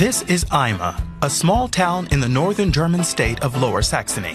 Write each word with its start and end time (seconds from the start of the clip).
This 0.00 0.22
is 0.22 0.46
Eime, 0.50 0.94
a 1.20 1.28
small 1.28 1.68
town 1.68 2.08
in 2.10 2.20
the 2.20 2.28
northern 2.28 2.72
German 2.72 3.04
state 3.04 3.38
of 3.42 3.60
Lower 3.60 3.82
Saxony. 3.82 4.34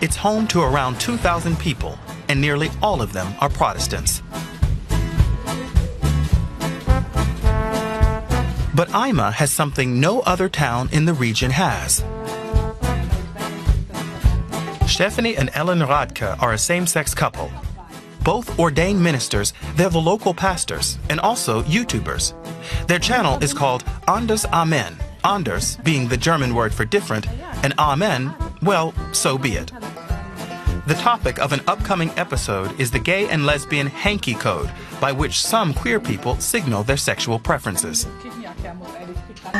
It's 0.00 0.16
home 0.16 0.48
to 0.48 0.60
around 0.60 0.98
2,000 0.98 1.56
people, 1.58 1.96
and 2.28 2.40
nearly 2.40 2.68
all 2.82 3.00
of 3.00 3.12
them 3.12 3.32
are 3.40 3.48
Protestants. 3.48 4.21
But 8.74 8.94
Eime 8.94 9.32
has 9.32 9.52
something 9.52 10.00
no 10.00 10.20
other 10.20 10.48
town 10.48 10.88
in 10.92 11.04
the 11.04 11.14
region 11.14 11.50
has. 11.50 12.02
Stefanie 14.88 15.38
and 15.38 15.50
Ellen 15.54 15.80
Radtke 15.80 16.40
are 16.42 16.52
a 16.52 16.58
same 16.58 16.86
sex 16.86 17.14
couple. 17.14 17.50
Both 18.22 18.58
ordained 18.58 19.02
ministers, 19.02 19.52
they're 19.74 19.90
the 19.90 19.98
local 19.98 20.32
pastors 20.32 20.98
and 21.10 21.18
also 21.20 21.62
YouTubers. 21.62 22.34
Their 22.86 22.98
channel 22.98 23.42
is 23.42 23.52
called 23.52 23.84
Anders 24.08 24.44
Amen. 24.46 24.96
Anders 25.24 25.76
being 25.78 26.08
the 26.08 26.16
German 26.16 26.54
word 26.54 26.74
for 26.74 26.84
different, 26.84 27.28
and 27.62 27.74
Amen, 27.78 28.34
well, 28.62 28.94
so 29.12 29.38
be 29.38 29.52
it. 29.52 29.70
The 30.86 30.94
topic 30.94 31.38
of 31.38 31.52
an 31.52 31.60
upcoming 31.68 32.10
episode 32.16 32.78
is 32.80 32.90
the 32.90 32.98
gay 32.98 33.28
and 33.28 33.46
lesbian 33.46 33.86
hanky 33.86 34.34
code, 34.34 34.70
by 35.00 35.12
which 35.12 35.40
some 35.40 35.72
queer 35.72 36.00
people 36.00 36.36
signal 36.38 36.82
their 36.82 36.96
sexual 36.96 37.38
preferences. 37.38 38.06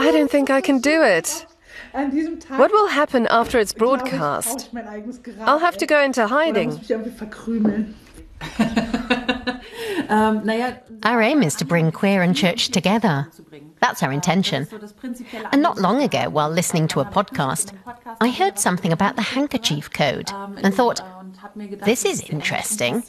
I 0.00 0.10
don't 0.12 0.30
think 0.30 0.50
I 0.50 0.60
can 0.60 0.80
do 0.80 1.02
it. 1.02 1.46
What 1.92 2.70
will 2.72 2.88
happen 2.88 3.26
after 3.30 3.58
it's 3.58 3.72
broadcast? 3.72 4.70
I'll 5.40 5.58
have 5.58 5.76
to 5.78 5.86
go 5.86 6.00
into 6.00 6.26
hiding. 6.26 6.80
Ähm, 10.08 10.42
our 11.02 11.20
aim 11.20 11.42
is 11.42 11.54
to 11.56 11.64
bring 11.66 11.92
queer 11.92 12.22
and 12.22 12.34
church 12.34 12.68
together. 12.68 13.28
That's 13.80 14.02
our 14.02 14.10
intention. 14.10 14.66
And 15.52 15.60
not 15.60 15.78
long 15.78 16.02
ago, 16.02 16.30
while 16.30 16.48
listening 16.48 16.88
to 16.88 17.00
a 17.00 17.04
podcast, 17.04 17.72
I 18.20 18.30
heard 18.30 18.58
something 18.58 18.92
about 18.92 19.16
the 19.16 19.22
handkerchief 19.22 19.90
code 19.90 20.30
and 20.62 20.74
thought, 20.74 21.00
this 21.56 22.04
is 22.04 22.22
interesting. 22.28 23.02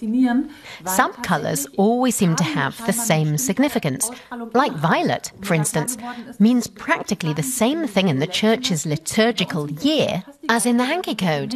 Some 0.86 1.14
colours 1.14 1.68
always 1.78 2.16
seem 2.16 2.36
to 2.36 2.44
have 2.44 2.78
the 2.86 2.94
same 2.94 3.38
significance. 3.38 4.10
Like 4.54 4.74
violet, 4.74 5.32
for 5.42 5.54
instance, 5.54 5.98
means 6.40 6.68
practically 6.68 7.34
the 7.34 7.44
same 7.44 7.88
thing 7.88 8.08
in 8.08 8.20
the 8.20 8.28
church's 8.28 8.86
liturgical 8.86 9.70
year 9.70 10.24
as 10.48 10.66
in 10.66 10.78
the 10.78 10.86
hanky 10.86 11.16
code. 11.16 11.54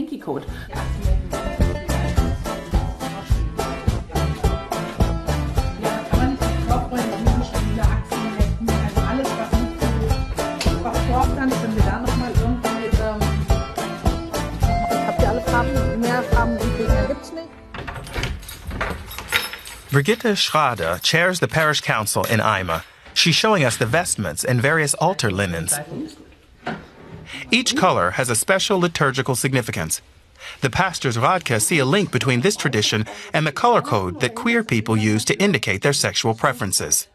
Brigitte 19.93 20.35
Schrader 20.35 20.99
chairs 21.03 21.39
the 21.39 21.47
parish 21.47 21.81
council 21.81 22.23
in 22.23 22.41
Eime. 22.41 22.81
She's 23.13 23.35
showing 23.35 23.63
us 23.63 23.77
the 23.77 23.85
vestments 23.85 24.43
and 24.43 24.59
various 24.59 24.95
altar 24.95 25.29
linens. 25.29 25.77
Each 27.51 27.75
color 27.75 28.09
has 28.11 28.27
a 28.31 28.35
special 28.35 28.79
liturgical 28.79 29.35
significance. 29.35 30.01
The 30.61 30.71
pastors 30.71 31.15
Radtke 31.15 31.61
see 31.61 31.77
a 31.77 31.85
link 31.85 32.11
between 32.11 32.41
this 32.41 32.55
tradition 32.55 33.05
and 33.33 33.45
the 33.45 33.51
color 33.51 33.83
code 33.83 34.19
that 34.21 34.33
queer 34.33 34.63
people 34.63 34.97
use 34.97 35.23
to 35.25 35.39
indicate 35.39 35.83
their 35.83 35.93
sexual 35.93 36.33
preferences. 36.33 37.07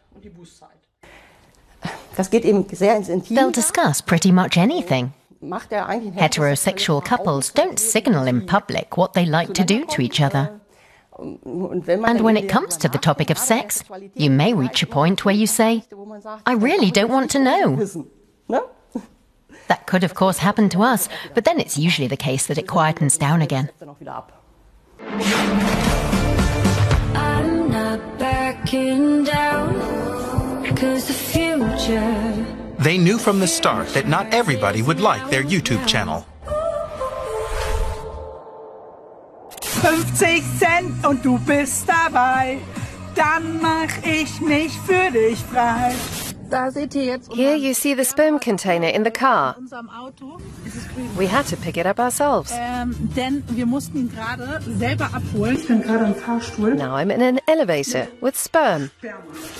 They'll 2.15 3.51
discuss 3.51 3.99
pretty 3.99 4.31
much 4.31 4.55
anything. 4.55 5.11
Heterosexual 5.43 7.03
couples 7.03 7.51
don't 7.51 7.77
signal 7.77 8.25
in 8.25 8.45
public 8.45 8.95
what 8.95 9.11
they 9.11 9.25
like 9.25 9.53
to 9.55 9.65
do 9.65 9.85
to 9.87 10.01
each 10.01 10.21
other. 10.21 10.58
And 11.19 12.21
when 12.21 12.37
it 12.37 12.47
comes 12.49 12.77
to 12.77 12.89
the 12.89 12.97
topic 12.97 13.29
of 13.29 13.37
sex, 13.37 13.83
you 14.15 14.29
may 14.29 14.53
reach 14.53 14.81
a 14.83 14.87
point 14.87 15.25
where 15.25 15.35
you 15.35 15.47
say, 15.47 15.83
I 16.45 16.53
really 16.53 16.91
don't 16.91 17.11
want 17.11 17.31
to 17.31 17.39
know. 17.39 18.05
That 19.67 19.85
could, 19.85 20.03
of 20.03 20.15
course, 20.15 20.39
happen 20.39 20.67
to 20.69 20.81
us, 20.81 21.07
but 21.35 21.45
then 21.45 21.59
it's 21.59 21.77
usually 21.77 22.07
the 22.07 22.17
case 22.17 22.47
that 22.47 22.57
it 22.57 22.65
quietens 22.65 23.19
down 23.19 23.43
again. 23.43 23.69
I'm 27.15 27.69
not 27.69 28.17
backing 28.17 29.25
down, 29.25 29.75
cause 30.75 31.05
the 31.05 31.13
future. 31.13 32.45
They 32.79 32.97
knew 32.97 33.19
from 33.19 33.39
the 33.39 33.47
start 33.47 33.89
that 33.89 34.07
not 34.07 34.33
everybody 34.33 34.81
would 34.81 34.99
like 34.99 35.29
their 35.29 35.43
YouTube 35.43 35.85
channel. 35.85 36.25
50 39.81 40.43
Cent 40.59 41.07
und 41.07 41.23
du 41.23 41.39
bist 41.39 41.87
dabei, 41.87 42.59
dann 43.15 43.61
mach 43.61 43.89
ich 44.03 44.41
mich 44.41 44.71
für 44.85 45.11
dich 45.11 45.39
frei. 45.39 45.93
Here 47.31 47.55
you 47.55 47.73
see 47.73 47.93
the 47.93 48.03
sperm 48.03 48.39
container 48.39 48.87
in 48.89 49.03
the 49.03 49.11
car. 49.11 49.55
We 51.15 51.27
had 51.27 51.45
to 51.47 51.55
pick 51.55 51.77
it 51.77 51.85
up 51.85 51.99
ourselves. 51.99 52.51
Ähm, 52.55 52.95
denn 53.15 53.43
wir 53.49 53.67
mussten 53.67 53.99
ihn 53.99 54.11
gerade 54.11 54.59
selber 54.77 55.05
abholen. 55.13 55.57
Ich 55.57 55.67
bin 55.67 55.83
gerade 55.83 56.05
im 56.05 56.15
Fahrstuhl. 56.15 56.73
Now 56.73 56.95
I'm 56.95 57.11
in 57.11 57.21
an 57.21 57.39
elevator 57.45 58.07
with 58.19 58.35
sperm. 58.35 58.89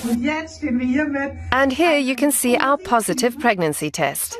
Und 0.04 0.24
jetzt 0.24 0.58
stehen 0.58 0.80
wir 0.80 0.88
hier 0.88 1.06
mit 1.06 1.32
And 1.52 1.72
here 1.72 2.00
you 2.00 2.16
can 2.16 2.32
see 2.32 2.58
our 2.58 2.78
positive 2.78 3.38
pregnancy 3.38 3.92
test. 3.92 4.36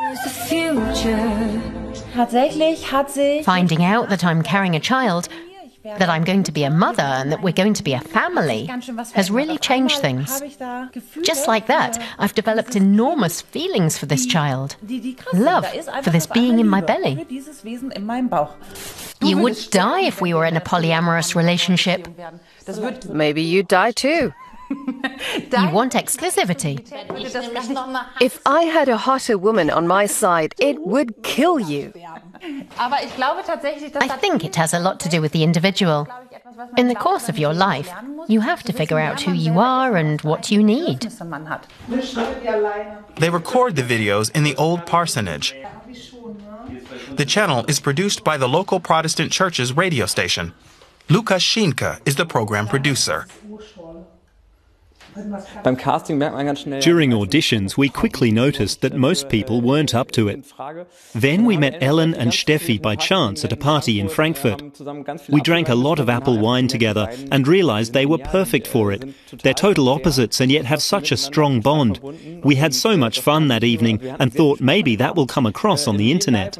Where's 0.00 0.22
the 0.22 0.30
future? 0.30 1.79
Tatsächlich 2.14 2.90
hat 2.90 3.10
sich 3.10 3.44
Finding 3.44 3.84
out 3.84 4.08
that 4.08 4.24
I'm 4.24 4.42
carrying 4.42 4.74
a 4.74 4.80
child, 4.80 5.28
that 5.82 6.08
I'm 6.08 6.24
going 6.24 6.42
to 6.44 6.52
be 6.52 6.64
a 6.64 6.70
mother, 6.70 7.02
and 7.02 7.32
that 7.32 7.42
we're 7.42 7.54
going 7.54 7.74
to 7.74 7.82
be 7.82 7.94
a 7.94 8.00
family 8.00 8.68
has 9.14 9.30
really 9.30 9.58
changed 9.58 10.00
things. 10.00 10.42
Just 11.22 11.48
like 11.48 11.66
that, 11.68 11.98
I've 12.18 12.34
developed 12.34 12.76
enormous 12.76 13.40
feelings 13.40 13.96
for 13.96 14.06
this 14.06 14.26
child. 14.26 14.76
Love 15.32 15.66
for 16.02 16.10
this 16.10 16.26
being 16.26 16.58
in 16.58 16.68
my 16.68 16.80
belly. 16.82 17.26
You 19.22 19.38
would 19.38 19.58
die 19.70 20.02
if 20.02 20.20
we 20.20 20.34
were 20.34 20.44
in 20.44 20.56
a 20.56 20.60
polyamorous 20.60 21.34
relationship. 21.34 22.08
Maybe 23.08 23.42
you'd 23.42 23.68
die 23.68 23.92
too. 23.92 24.32
You 25.52 25.70
want 25.70 25.94
exclusivity. 25.94 26.74
If 28.20 28.40
I 28.46 28.62
had 28.62 28.88
a 28.88 28.96
hotter 28.96 29.36
woman 29.36 29.70
on 29.70 29.86
my 29.86 30.06
side, 30.06 30.54
it 30.58 30.80
would 30.80 31.22
kill 31.22 31.58
you. 31.60 31.92
I 32.42 34.16
think 34.20 34.44
it 34.44 34.56
has 34.56 34.72
a 34.72 34.78
lot 34.78 35.00
to 35.00 35.08
do 35.08 35.20
with 35.20 35.32
the 35.32 35.42
individual. 35.42 36.08
In 36.76 36.88
the 36.88 36.94
course 36.94 37.28
of 37.28 37.38
your 37.38 37.52
life, 37.52 37.90
you 38.28 38.40
have 38.40 38.62
to 38.64 38.72
figure 38.72 38.98
out 38.98 39.20
who 39.22 39.32
you 39.32 39.58
are 39.58 39.96
and 39.96 40.20
what 40.22 40.50
you 40.50 40.62
need. 40.62 41.00
They 43.16 43.30
record 43.30 43.76
the 43.76 43.82
videos 43.82 44.30
in 44.34 44.44
the 44.44 44.56
old 44.56 44.86
parsonage. 44.86 45.54
The 47.10 47.24
channel 47.24 47.64
is 47.66 47.80
produced 47.80 48.24
by 48.24 48.36
the 48.36 48.48
local 48.48 48.80
Protestant 48.80 49.32
church's 49.32 49.76
radio 49.76 50.06
station. 50.06 50.54
Lukas 51.08 51.42
Schienke 51.42 52.00
is 52.06 52.14
the 52.16 52.26
program 52.26 52.68
producer. 52.68 53.26
During 55.14 57.10
auditions, 57.10 57.76
we 57.76 57.88
quickly 57.88 58.30
noticed 58.30 58.80
that 58.80 58.94
most 58.94 59.28
people 59.28 59.60
weren't 59.60 59.94
up 59.94 60.10
to 60.12 60.28
it. 60.28 60.52
Then 61.14 61.44
we 61.44 61.56
met 61.56 61.82
Ellen 61.82 62.14
and 62.14 62.30
Steffi 62.30 62.80
by 62.80 62.96
chance 62.96 63.44
at 63.44 63.52
a 63.52 63.56
party 63.56 63.98
in 64.00 64.08
Frankfurt. 64.08 64.62
We 65.28 65.40
drank 65.40 65.68
a 65.68 65.74
lot 65.74 65.98
of 65.98 66.08
apple 66.08 66.38
wine 66.38 66.68
together 66.68 67.08
and 67.30 67.46
realized 67.48 67.92
they 67.92 68.06
were 68.06 68.18
perfect 68.18 68.66
for 68.66 68.92
it. 68.92 69.04
They're 69.42 69.54
total 69.54 69.88
opposites 69.88 70.40
and 70.40 70.50
yet 70.50 70.64
have 70.66 70.82
such 70.82 71.12
a 71.12 71.16
strong 71.16 71.60
bond. 71.60 72.00
We 72.44 72.56
had 72.56 72.74
so 72.74 72.96
much 72.96 73.20
fun 73.20 73.48
that 73.48 73.64
evening 73.64 74.00
and 74.20 74.32
thought 74.32 74.60
maybe 74.60 74.96
that 74.96 75.16
will 75.16 75.26
come 75.26 75.46
across 75.46 75.86
on 75.86 75.96
the 75.96 76.12
internet. 76.12 76.56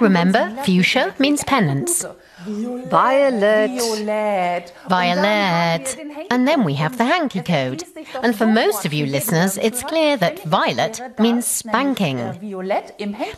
Remember, 0.00 0.56
fuchsia 0.64 1.14
means 1.18 1.44
penance. 1.44 2.04
Violet. 2.46 3.70
Violet. 3.70 4.72
Violet. 4.88 5.96
And 6.30 6.48
then 6.48 6.64
we 6.64 6.74
have 6.74 6.98
the 6.98 7.04
hanky 7.04 7.42
code. 7.42 7.84
And 8.22 8.36
for 8.36 8.46
most 8.46 8.84
of 8.84 8.92
you 8.92 9.06
listeners, 9.06 9.58
it's 9.58 9.82
clear 9.82 10.16
that 10.16 10.42
violet 10.44 11.00
means 11.18 11.46
spanking. 11.46 12.18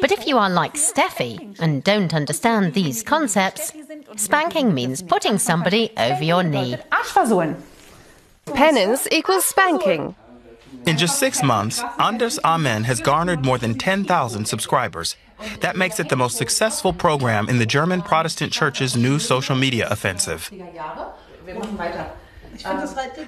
But 0.00 0.12
if 0.12 0.26
you 0.26 0.38
are 0.38 0.50
like 0.50 0.74
Steffi 0.74 1.56
and 1.60 1.82
don't 1.84 2.14
understand 2.14 2.74
these 2.74 3.02
concepts, 3.02 3.72
Spanking 4.16 4.74
means 4.74 5.02
putting 5.02 5.38
somebody 5.38 5.90
over 5.96 6.22
your 6.22 6.42
knee. 6.42 6.76
Penance 8.46 9.08
equals 9.10 9.44
spanking. 9.44 10.14
In 10.86 10.98
just 10.98 11.18
six 11.18 11.42
months, 11.42 11.82
Anders 11.98 12.38
Amen 12.44 12.84
has 12.84 13.00
garnered 13.00 13.44
more 13.44 13.58
than 13.58 13.76
10,000 13.76 14.46
subscribers. 14.46 15.16
That 15.60 15.76
makes 15.76 16.00
it 16.00 16.08
the 16.08 16.16
most 16.16 16.36
successful 16.36 16.92
program 16.92 17.48
in 17.48 17.58
the 17.58 17.66
German 17.66 18.02
Protestant 18.02 18.52
Church's 18.52 18.96
new 18.96 19.18
social 19.18 19.56
media 19.56 19.88
offensive. 19.90 20.50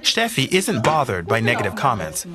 Steffi 0.01 0.51
isn't 0.51 0.83
bothered 0.83 1.27
by 1.27 1.39
negative 1.39 1.75
comments, 1.75 2.25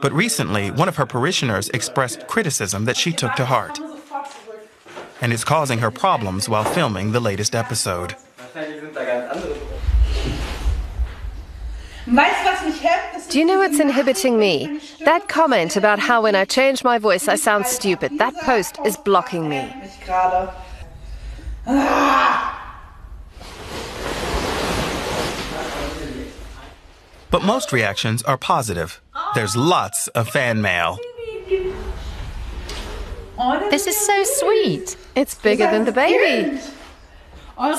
but 0.00 0.12
recently 0.12 0.70
one 0.70 0.88
of 0.88 0.96
her 0.96 1.06
parishioners 1.06 1.68
expressed 1.70 2.26
criticism 2.26 2.84
that 2.86 2.96
she 2.96 3.12
took 3.12 3.34
to 3.34 3.44
heart. 3.44 3.78
And 5.20 5.32
it's 5.32 5.44
causing 5.44 5.80
her 5.80 5.90
problems 5.90 6.48
while 6.48 6.64
filming 6.64 7.12
the 7.12 7.20
latest 7.20 7.54
episode. 7.54 8.14
Do 12.08 13.38
you 13.38 13.44
know 13.44 13.58
what's 13.58 13.78
inhibiting 13.78 14.38
me? 14.38 14.80
That 15.04 15.28
comment 15.28 15.76
about 15.76 15.98
how 15.98 16.22
when 16.22 16.34
I 16.34 16.46
change 16.46 16.82
my 16.82 16.98
voice 16.98 17.28
I 17.28 17.36
sound 17.36 17.66
stupid. 17.66 18.16
That 18.18 18.34
post 18.36 18.78
is 18.84 18.96
blocking 18.96 19.48
me. 19.48 19.70
But 27.30 27.42
most 27.44 27.72
reactions 27.72 28.22
are 28.22 28.38
positive. 28.38 29.02
There's 29.34 29.54
lots 29.54 30.08
of 30.08 30.30
fan 30.30 30.62
mail. 30.62 30.98
This 33.70 33.86
is 33.86 33.96
so 33.96 34.24
sweet. 34.24 34.96
It's 35.14 35.34
bigger 35.34 35.70
than 35.70 35.84
the 35.84 35.92
baby. 35.92 36.58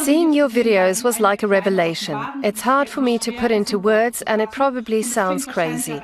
Seeing 0.03 0.33
your 0.33 0.49
videos 0.49 1.03
was 1.03 1.19
like 1.19 1.41
a 1.41 1.47
revelation. 1.47 2.19
It's 2.43 2.61
hard 2.61 2.89
for 2.89 3.01
me 3.01 3.17
to 3.19 3.31
put 3.31 3.51
into 3.51 3.79
words 3.79 4.21
and 4.23 4.41
it 4.41 4.51
probably 4.51 5.01
sounds 5.01 5.45
crazy. 5.45 6.01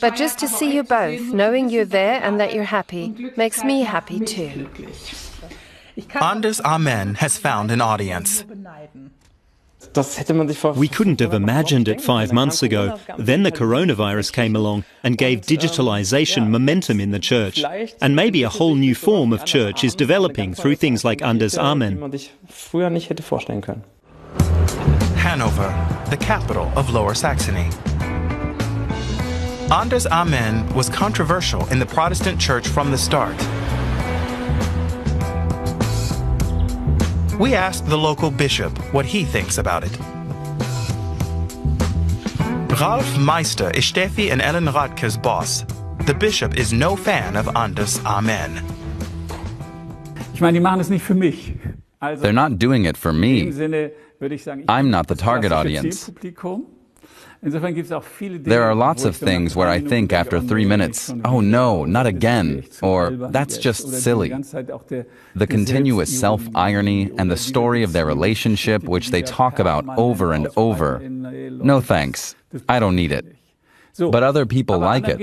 But 0.00 0.14
just 0.14 0.38
to 0.40 0.48
see 0.48 0.74
you 0.74 0.82
both, 0.82 1.20
knowing 1.32 1.70
you're 1.70 1.86
there 1.86 2.22
and 2.22 2.38
that 2.38 2.52
you're 2.54 2.64
happy, 2.64 3.32
makes 3.36 3.64
me 3.64 3.82
happy 3.82 4.20
too. 4.20 4.68
Anders 6.20 6.60
Amen 6.60 7.14
has 7.14 7.38
found 7.38 7.70
an 7.70 7.80
audience. 7.80 8.44
We 10.76 10.88
couldn't 10.88 11.20
have 11.20 11.34
imagined 11.34 11.88
it 11.88 12.00
five 12.00 12.32
months 12.32 12.62
ago. 12.62 12.98
Then 13.18 13.42
the 13.42 13.52
coronavirus 13.52 14.32
came 14.32 14.56
along 14.56 14.84
and 15.02 15.16
gave 15.16 15.42
digitalization 15.42 16.48
momentum 16.48 17.00
in 17.00 17.10
the 17.10 17.18
church. 17.18 17.62
And 18.00 18.16
maybe 18.16 18.42
a 18.42 18.48
whole 18.48 18.74
new 18.74 18.94
form 18.94 19.32
of 19.32 19.44
church 19.44 19.84
is 19.84 19.94
developing 19.94 20.54
through 20.54 20.76
things 20.76 21.04
like 21.04 21.22
Anders 21.22 21.56
Amen. 21.56 22.00
Hanover, 25.16 25.70
the 26.10 26.16
capital 26.16 26.70
of 26.76 26.90
Lower 26.90 27.14
Saxony. 27.14 27.70
Anders 29.72 30.06
Amen 30.06 30.68
was 30.74 30.90
controversial 30.90 31.66
in 31.68 31.78
the 31.78 31.86
Protestant 31.86 32.38
church 32.38 32.68
from 32.68 32.90
the 32.90 32.98
start. 32.98 33.34
We 37.38 37.54
asked 37.54 37.86
the 37.86 37.98
local 37.98 38.30
bishop 38.30 38.76
what 38.94 39.04
he 39.04 39.24
thinks 39.24 39.58
about 39.58 39.82
it. 39.84 39.98
Ralf 42.80 43.18
Meister 43.18 43.70
is 43.70 43.84
Steffi 43.84 44.30
and 44.30 44.40
Ellen 44.40 44.66
Radtke's 44.66 45.16
boss. 45.16 45.64
The 46.06 46.14
bishop 46.14 46.56
is 46.56 46.72
no 46.72 46.96
fan 46.96 47.36
of 47.36 47.48
Anders 47.56 47.98
Amen. 48.04 48.62
They're 52.00 52.32
not 52.32 52.58
doing 52.58 52.84
it 52.84 52.96
for 52.96 53.12
me. 53.12 53.50
I'm 54.68 54.90
not 54.90 55.06
the 55.08 55.14
target 55.14 55.52
audience. 55.52 56.10
There 57.44 58.62
are 58.62 58.74
lots 58.74 59.04
of 59.04 59.14
things 59.14 59.54
where 59.54 59.68
I 59.68 59.78
think 59.78 60.14
after 60.14 60.40
three 60.40 60.64
minutes, 60.64 61.12
oh 61.26 61.40
no, 61.40 61.84
not 61.84 62.06
again, 62.06 62.64
or 62.80 63.10
that's 63.10 63.58
just 63.58 63.86
silly. 64.02 64.30
The 64.30 65.46
continuous 65.46 66.18
self 66.18 66.42
irony 66.54 67.10
and 67.18 67.30
the 67.30 67.36
story 67.36 67.82
of 67.82 67.92
their 67.92 68.06
relationship, 68.06 68.84
which 68.84 69.10
they 69.10 69.20
talk 69.20 69.58
about 69.58 69.84
over 69.98 70.32
and 70.32 70.48
over. 70.56 71.00
No 71.00 71.82
thanks, 71.82 72.34
I 72.66 72.78
don't 72.78 72.96
need 72.96 73.12
it. 73.12 73.26
But 73.98 74.22
other 74.22 74.46
people 74.46 74.78
like 74.78 75.06
it. 75.06 75.18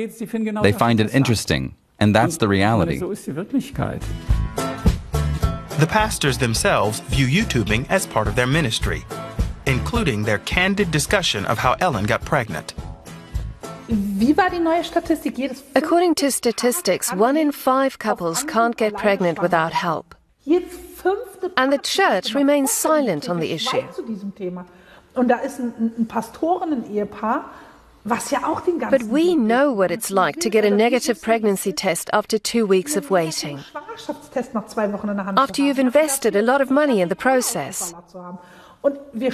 They 0.61 0.73
find 0.73 0.99
it 0.99 1.15
interesting, 1.15 1.75
and 1.99 2.13
that's 2.13 2.37
the 2.37 2.47
reality. 2.47 2.99
The 5.79 5.87
pastors 5.89 6.37
themselves 6.37 6.99
view 6.99 7.25
YouTubing 7.25 7.87
as 7.89 8.05
part 8.05 8.27
of 8.27 8.35
their 8.35 8.45
ministry 8.45 9.03
including 9.65 10.23
their 10.23 10.39
candid 10.39 10.91
discussion 10.91 11.45
of 11.45 11.57
how 11.57 11.75
Ellen 11.79 12.05
got 12.05 12.23
pregnant. 12.25 12.73
According 15.75 16.15
to 16.15 16.31
statistics, 16.31 17.13
one 17.13 17.35
in 17.35 17.51
five 17.51 17.99
couples 17.99 18.43
can't 18.45 18.77
get 18.77 18.95
pregnant 18.95 19.41
without 19.41 19.73
help. 19.73 20.15
And 21.57 21.73
the 21.73 21.79
church 21.83 22.33
remains 22.33 22.71
silent 22.71 23.29
on 23.29 23.39
the 23.39 23.51
issue. 23.51 23.83
But 28.89 29.03
we 29.03 29.35
know 29.35 29.71
what 29.73 29.91
it's 29.91 30.09
like 30.09 30.39
to 30.39 30.49
get 30.49 30.65
a 30.65 30.71
negative 30.71 31.21
pregnancy 31.21 31.73
test 31.73 32.09
after 32.13 32.39
two 32.39 32.65
weeks 32.65 32.95
of 32.95 33.11
waiting. 33.11 33.59
After 35.37 35.61
you've 35.61 35.79
invested 35.79 36.35
a 36.35 36.41
lot 36.41 36.61
of 36.61 36.71
money 36.71 37.01
in 37.01 37.09
the 37.09 37.15
process. 37.15 37.93
The 38.83 39.29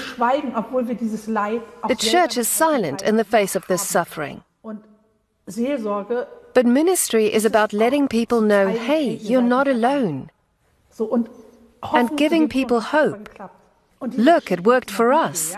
church 1.98 2.38
is 2.38 2.48
silent 2.48 3.02
in 3.02 3.16
the 3.18 3.24
face 3.24 3.56
of 3.56 3.66
this 3.68 3.82
suffering. 3.82 4.44
But 6.54 6.66
ministry 6.66 7.34
is 7.34 7.46
about 7.46 7.72
letting 7.72 8.08
people 8.08 8.42
know 8.42 8.68
hey, 8.68 9.16
you're 9.22 9.42
not 9.42 9.68
alone. 9.68 10.30
And 11.94 12.18
giving 12.18 12.50
people 12.50 12.82
hope. 12.82 13.30
Look, 14.02 14.52
it 14.52 14.64
worked 14.64 14.92
for 14.92 15.14
us. 15.14 15.56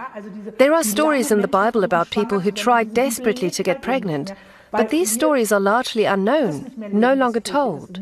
There 0.57 0.73
are 0.73 0.83
stories 0.83 1.31
in 1.31 1.41
the 1.41 1.47
Bible 1.47 1.83
about 1.83 2.09
people 2.09 2.39
who 2.41 2.51
tried 2.51 2.93
desperately 2.93 3.49
to 3.51 3.63
get 3.63 3.81
pregnant, 3.81 4.33
but 4.71 4.89
these 4.89 5.11
stories 5.11 5.51
are 5.51 5.59
largely 5.59 6.05
unknown, 6.05 6.71
no 6.77 7.13
longer 7.13 7.39
told. 7.39 8.01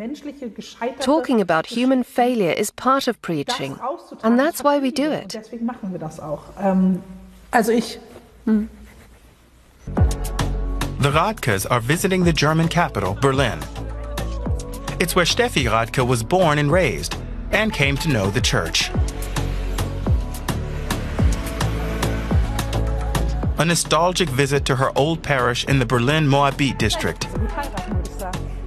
Talking 0.99 1.41
about 1.41 1.67
human 1.67 2.03
failure 2.03 2.51
is 2.51 2.71
part 2.71 3.07
of 3.07 3.21
preaching, 3.21 3.79
and 4.23 4.39
that's 4.39 4.63
why 4.63 4.77
we 4.79 4.91
do 4.91 5.11
it. 5.11 5.29
The 10.99 11.11
Radtkes 11.11 11.65
are 11.69 11.79
visiting 11.79 12.23
the 12.23 12.33
German 12.33 12.67
capital, 12.67 13.13
Berlin. 13.13 13.59
It's 14.99 15.15
where 15.15 15.25
Steffi 15.25 15.65
Radtke 15.69 16.05
was 16.05 16.23
born 16.23 16.57
and 16.57 16.71
raised, 16.71 17.15
and 17.51 17.71
came 17.71 17.95
to 17.97 18.09
know 18.09 18.29
the 18.29 18.41
church. 18.41 18.89
A 23.57 23.65
nostalgic 23.65 24.29
visit 24.29 24.65
to 24.65 24.75
her 24.75 24.91
old 24.97 25.23
parish 25.23 25.65
in 25.65 25.79
the 25.79 25.85
Berlin 25.85 26.27
Moabit 26.27 26.77
district. 26.77 27.27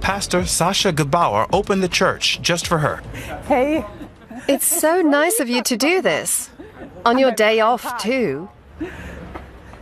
Pastor 0.01 0.45
Sasha 0.45 0.91
Gebauer 0.91 1.47
opened 1.53 1.83
the 1.83 1.89
church 1.89 2.41
just 2.41 2.67
for 2.67 2.79
her. 2.79 3.01
Hey. 3.47 3.85
It's 4.47 4.65
so 4.65 5.01
nice 5.01 5.39
of 5.39 5.47
you 5.47 5.61
to 5.63 5.77
do 5.77 6.01
this. 6.01 6.49
On 7.05 7.17
your 7.17 7.31
day 7.31 7.59
off, 7.59 8.01
too. 8.01 8.49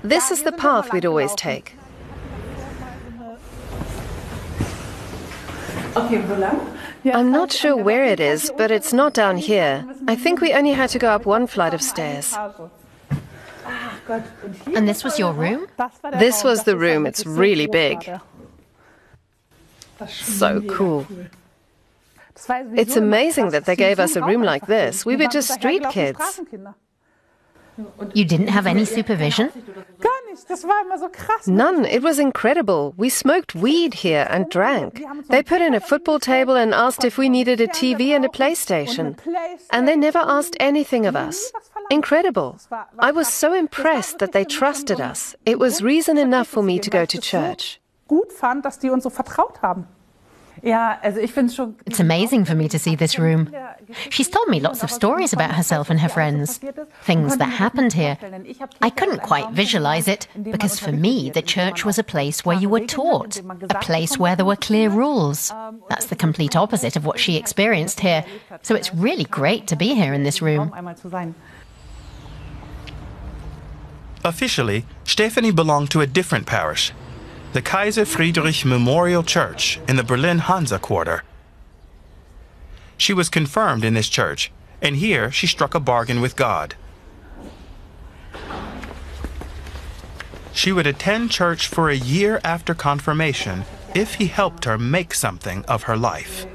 This 0.03 0.31
is 0.31 0.43
the 0.43 0.51
path 0.51 0.93
we'd 0.93 1.05
always 1.05 1.33
take. 1.35 1.73
I'm 7.05 7.31
not 7.31 7.51
sure 7.51 7.75
where 7.75 8.05
it 8.05 8.19
is, 8.19 8.51
but 8.57 8.71
it's 8.71 8.93
not 8.93 9.13
down 9.13 9.37
here. 9.37 9.85
I 10.07 10.15
think 10.15 10.41
we 10.41 10.53
only 10.53 10.71
had 10.71 10.89
to 10.91 10.99
go 10.99 11.09
up 11.09 11.25
one 11.25 11.47
flight 11.47 11.73
of 11.73 11.81
stairs. 11.81 12.37
And 14.75 14.87
this 14.87 15.03
was 15.03 15.19
your 15.19 15.33
room? 15.33 15.67
This 16.17 16.43
was 16.43 16.63
the 16.63 16.77
room. 16.77 17.05
It's 17.05 17.25
really 17.25 17.67
big. 17.67 18.09
So 20.07 20.61
cool. 20.61 21.05
It's 22.73 22.95
amazing 22.95 23.49
that 23.49 23.65
they 23.65 23.75
gave 23.75 23.99
us 23.99 24.15
a 24.15 24.23
room 24.23 24.43
like 24.43 24.65
this. 24.67 25.05
We 25.05 25.15
were 25.15 25.27
just 25.27 25.51
street 25.51 25.83
kids. 25.89 26.41
You 28.13 28.25
didn't 28.25 28.47
have 28.49 28.67
any 28.67 28.85
supervision? 28.85 29.51
None. 31.47 31.85
It 31.85 32.01
was 32.01 32.19
incredible. 32.19 32.93
We 32.97 33.09
smoked 33.09 33.55
weed 33.55 33.93
here 33.95 34.27
and 34.29 34.49
drank. 34.49 35.03
They 35.29 35.43
put 35.43 35.61
in 35.61 35.73
a 35.73 35.79
football 35.79 36.19
table 36.19 36.55
and 36.55 36.73
asked 36.73 37.03
if 37.03 37.17
we 37.17 37.29
needed 37.29 37.61
a 37.61 37.67
TV 37.67 38.09
and 38.09 38.25
a 38.25 38.29
PlayStation. 38.29 39.17
And 39.71 39.87
they 39.87 39.95
never 39.95 40.19
asked 40.19 40.55
anything 40.59 41.05
of 41.05 41.15
us. 41.15 41.51
Incredible. 41.89 42.59
I 42.99 43.11
was 43.11 43.27
so 43.27 43.53
impressed 43.53 44.19
that 44.19 44.31
they 44.31 44.45
trusted 44.45 45.01
us. 45.01 45.35
It 45.45 45.57
was 45.57 45.81
reason 45.81 46.17
enough 46.17 46.47
for 46.47 46.61
me 46.61 46.79
to 46.79 46.89
go 46.89 47.05
to 47.05 47.19
church. 47.19 47.79
It's 50.61 51.99
amazing 51.99 52.45
for 52.45 52.55
me 52.55 52.67
to 52.67 52.77
see 52.77 52.95
this 52.95 53.17
room. 53.17 53.53
She's 54.09 54.29
told 54.29 54.49
me 54.49 54.59
lots 54.59 54.83
of 54.83 54.91
stories 54.91 55.33
about 55.33 55.55
herself 55.55 55.89
and 55.89 55.99
her 55.99 56.09
friends, 56.09 56.59
things 57.03 57.37
that 57.37 57.45
happened 57.45 57.93
here. 57.93 58.17
I 58.81 58.89
couldn't 58.89 59.21
quite 59.21 59.51
visualize 59.51 60.07
it 60.07 60.27
because 60.41 60.79
for 60.79 60.91
me, 60.91 61.29
the 61.29 61.41
church 61.41 61.85
was 61.85 61.97
a 61.97 62.03
place 62.03 62.45
where 62.45 62.57
you 62.57 62.69
were 62.69 62.85
taught, 62.85 63.37
a 63.37 63.79
place 63.79 64.17
where 64.17 64.35
there 64.35 64.45
were 64.45 64.57
clear 64.57 64.89
rules. 64.89 65.51
That's 65.89 66.07
the 66.07 66.15
complete 66.15 66.55
opposite 66.55 66.95
of 66.95 67.05
what 67.05 67.19
she 67.19 67.37
experienced 67.37 68.01
here. 68.01 68.25
So 68.61 68.75
it's 68.75 68.93
really 68.93 69.25
great 69.25 69.67
to 69.67 69.75
be 69.75 69.95
here 69.95 70.13
in 70.13 70.23
this 70.23 70.41
room. 70.41 70.73
Officially, 74.23 74.85
Stefanie 75.05 75.55
belonged 75.55 75.91
to 75.91 76.01
a 76.01 76.07
different 76.07 76.45
parish, 76.45 76.91
the 77.53 77.61
Kaiser 77.61 78.05
Friedrich 78.05 78.65
Memorial 78.65 79.23
Church 79.23 79.79
in 79.87 79.95
the 79.95 80.03
Berlin 80.03 80.39
Hansa 80.39 80.77
Quarter. 80.77 81.23
She 82.97 83.13
was 83.13 83.29
confirmed 83.29 83.85
in 83.85 83.93
this 83.93 84.09
church, 84.09 84.51
and 84.81 84.97
here 84.97 85.31
she 85.31 85.47
struck 85.47 85.73
a 85.73 85.79
bargain 85.79 86.19
with 86.19 86.35
God. 86.35 86.75
She 90.51 90.73
would 90.73 90.85
attend 90.85 91.31
church 91.31 91.67
for 91.67 91.89
a 91.89 91.95
year 91.95 92.41
after 92.43 92.73
confirmation 92.73 93.63
if 93.95 94.15
he 94.15 94.27
helped 94.27 94.65
her 94.65 94.77
make 94.77 95.13
something 95.13 95.63
of 95.65 95.83
her 95.83 95.95
life. 95.95 96.45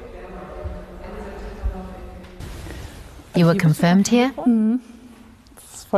You 3.35 3.47
were 3.47 3.55
confirmed 3.55 4.09
here? 4.09 4.33
Mm. 4.37 4.81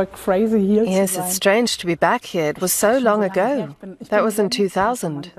Crazy 0.05 0.65
here. 0.65 0.83
Yes, 0.83 1.17
it's 1.17 1.33
strange 1.33 1.77
to 1.77 1.85
be 1.85 1.95
back 1.95 2.25
here. 2.25 2.49
It 2.49 2.61
was 2.61 2.73
so 2.73 2.97
long 2.97 3.23
ago. 3.23 3.75
That 4.09 4.23
was 4.23 4.37
in 4.39 4.49
2000. 4.49 5.31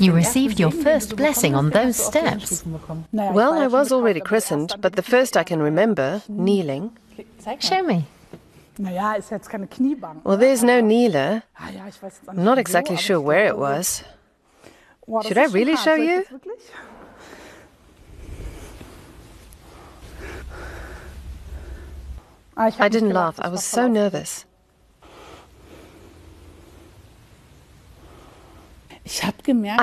You 0.00 0.12
received 0.12 0.58
your 0.58 0.70
first 0.70 1.16
blessing 1.16 1.54
on 1.54 1.70
those 1.70 1.96
steps. 1.96 2.64
Well, 3.12 3.52
I 3.52 3.66
was 3.66 3.92
already 3.92 4.20
christened, 4.20 4.74
but 4.80 4.96
the 4.96 5.02
first 5.02 5.36
I 5.36 5.44
can 5.44 5.60
remember, 5.60 6.22
kneeling. 6.28 6.96
Show 7.60 7.82
me. 7.82 8.06
Well, 8.78 10.36
there's 10.36 10.62
no 10.62 10.80
kneeler. 10.80 11.42
I'm 11.58 12.44
not 12.44 12.58
exactly 12.58 12.96
sure 12.96 13.20
where 13.20 13.46
it 13.46 13.58
was. 13.58 14.04
Should 15.26 15.38
I 15.38 15.46
really 15.46 15.76
show 15.76 15.94
you? 15.94 16.24
I 22.58 22.88
didn't 22.88 23.10
laugh. 23.12 23.38
I 23.40 23.48
was 23.48 23.64
so 23.64 23.86
nervous. 23.86 24.44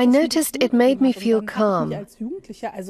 I 0.01 0.05
noticed 0.05 0.57
it 0.59 0.71
made 0.71 1.01
me 1.01 1.11
feel 1.11 1.41
calm. 1.41 1.91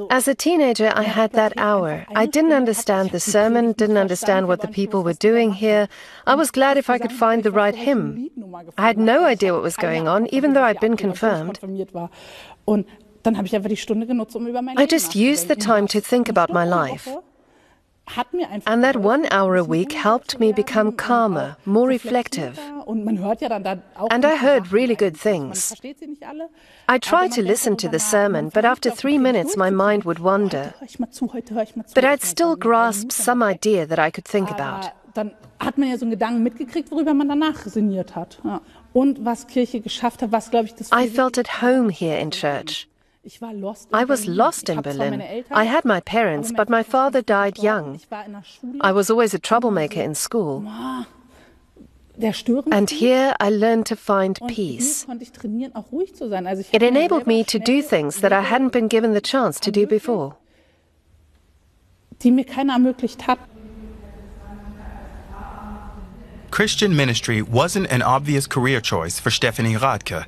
As 0.10 0.28
a 0.28 0.36
teenager, 0.36 0.92
I 0.94 1.04
had 1.04 1.32
that 1.32 1.54
hour. 1.56 2.06
I 2.14 2.26
didn't 2.26 2.52
understand 2.52 3.12
the 3.12 3.22
sermon, 3.22 3.72
didn't 3.72 3.98
understand 3.98 4.48
what 4.48 4.62
the 4.62 4.68
people 4.68 5.04
were 5.04 5.14
doing 5.14 5.54
here. 5.54 5.88
I 6.28 6.36
was 6.36 6.52
glad 6.52 6.78
if 6.78 6.90
I 6.90 6.98
could 6.98 7.14
find 7.14 7.44
the 7.44 7.52
right 7.52 7.76
hymn. 7.76 8.30
I 8.78 8.88
had 8.88 8.98
no 8.98 9.24
idea 9.24 9.54
what 9.54 9.64
was 9.64 9.78
going 9.78 10.08
on, 10.08 10.28
even 10.28 10.54
though 10.54 10.64
I'd 10.64 10.80
been 10.82 10.98
confirmed. 10.98 11.60
I 14.78 14.86
just 14.86 15.16
used 15.16 15.48
the 15.48 15.56
time 15.56 15.88
to 15.88 16.02
think 16.02 16.28
about 16.28 16.50
my 16.52 16.66
life. 16.66 17.08
And 18.66 18.84
that 18.84 18.98
one 18.98 19.28
hour 19.32 19.56
a 19.56 19.64
week 19.64 19.92
helped 19.92 20.40
me 20.40 20.52
become 20.54 20.92
calmer, 20.92 21.58
more 21.66 21.88
reflective. 21.88 22.60
And 24.10 24.26
I 24.26 24.36
heard 24.36 24.72
really 24.72 24.96
good 24.96 25.18
things. 25.18 25.74
I 26.88 27.00
tried 27.00 27.32
to 27.34 27.42
listen 27.42 27.76
to 27.78 27.90
the 27.90 28.00
sermon, 28.00 28.50
but 28.50 28.64
after 28.64 28.92
three 28.92 29.18
minutes 29.18 29.58
my 29.58 29.70
mind 29.70 30.04
would 30.04 30.20
wander. 30.20 30.74
But 31.96 32.06
I'd 32.06 32.22
still 32.22 32.56
grasp 32.56 33.12
some 33.12 33.42
idea 33.44 33.86
that 33.86 34.00
I 34.00 34.12
could 34.12 34.26
think 34.26 34.52
about. 34.52 34.92
I 40.92 41.08
felt 41.10 41.38
at 41.38 41.48
home 41.48 41.90
here 41.90 42.18
in 42.18 42.32
church. 42.32 42.88
I 43.92 44.04
was 44.04 44.28
lost 44.28 44.70
in 44.70 44.82
Berlin. 44.82 45.44
I 45.50 45.64
had 45.64 45.84
my 45.86 46.00
parents, 46.00 46.52
but 46.56 46.70
my 46.70 46.84
father 46.84 47.22
died 47.22 47.58
young. 47.58 48.00
I 48.82 48.92
was 48.92 49.10
always 49.10 49.34
a 49.34 49.40
troublemaker 49.40 50.02
in 50.02 50.16
school. 50.16 50.64
And 52.72 52.90
here 52.90 53.36
I 53.40 53.50
learned 53.50 53.86
to 53.88 53.96
find 53.96 54.40
peace. 54.48 55.06
It 56.72 56.84
enabled 56.84 57.28
me 57.28 57.44
to 57.44 57.60
do 57.60 57.82
things 57.82 58.22
that 58.22 58.32
I 58.32 58.42
hadn't 58.42 58.74
been 58.74 58.88
given 58.88 59.14
the 59.14 59.22
chance 59.22 59.60
to 59.62 59.72
do 59.72 59.86
before. 59.88 60.38
Christian 66.52 66.96
ministry 66.96 67.42
wasn't 67.42 67.92
an 67.92 68.02
obvious 68.02 68.48
career 68.48 68.80
choice 68.80 69.20
for 69.20 69.30
Stefanie 69.30 69.78
Radtke, 69.78 70.26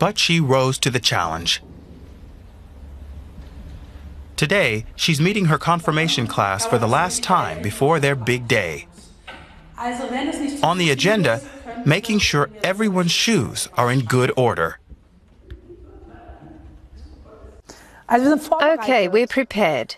but 0.00 0.18
she 0.18 0.40
rose 0.40 0.76
to 0.80 0.90
the 0.90 0.98
challenge. 0.98 1.62
Today, 4.36 4.84
she's 4.96 5.20
meeting 5.20 5.46
her 5.46 5.58
confirmation 5.58 6.26
class 6.26 6.66
for 6.66 6.78
the 6.78 6.86
last 6.86 7.22
time 7.22 7.62
before 7.62 7.98
their 8.00 8.14
big 8.14 8.46
day. 8.46 8.86
On 10.62 10.76
the 10.78 10.90
agenda, 10.90 11.40
making 11.86 12.18
sure 12.18 12.50
everyone's 12.62 13.10
shoes 13.12 13.68
are 13.74 13.90
in 13.90 14.00
good 14.00 14.30
order. 14.36 14.78
Okay, 18.10 19.08
we're 19.08 19.26
prepared. 19.26 19.96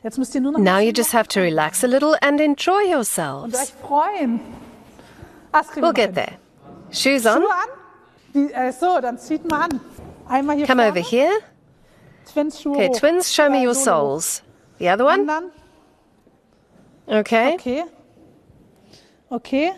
Now 0.64 0.78
you 0.78 0.92
just 0.92 1.12
have 1.12 1.28
to 1.28 1.40
relax 1.40 1.84
a 1.84 1.88
little 1.88 2.16
and 2.22 2.40
enjoy 2.40 2.80
yourselves. 2.82 3.72
We'll 5.76 5.92
get 5.92 6.14
there. 6.14 6.38
Shoes 6.90 7.26
on? 7.26 7.42
Come 10.66 10.80
over 10.80 11.00
here. 11.00 11.38
Okay, 12.36 12.88
twins, 12.98 13.30
show 13.30 13.48
me 13.50 13.62
your 13.62 13.74
soles. 13.74 14.42
The 14.78 14.88
other 14.88 15.04
one? 15.04 15.50
Okay. 17.08 17.54
Okay. 17.54 17.84
Okay. 19.32 19.72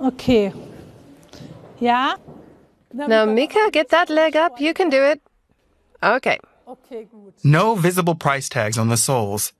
Okay. 0.00 0.52
Yeah. 1.78 2.16
Now, 2.92 3.24
Mika, 3.24 3.70
get 3.72 3.88
that 3.90 4.10
leg 4.10 4.36
up. 4.36 4.60
You 4.60 4.74
can 4.74 4.90
do 4.90 5.02
it. 5.02 5.20
Okay. 6.02 6.38
Okay, 6.66 7.06
good. 7.10 7.34
No 7.42 7.74
visible 7.74 8.14
price 8.14 8.48
tags 8.48 8.78
on 8.78 8.88
the 8.88 8.96
soles. 8.96 9.52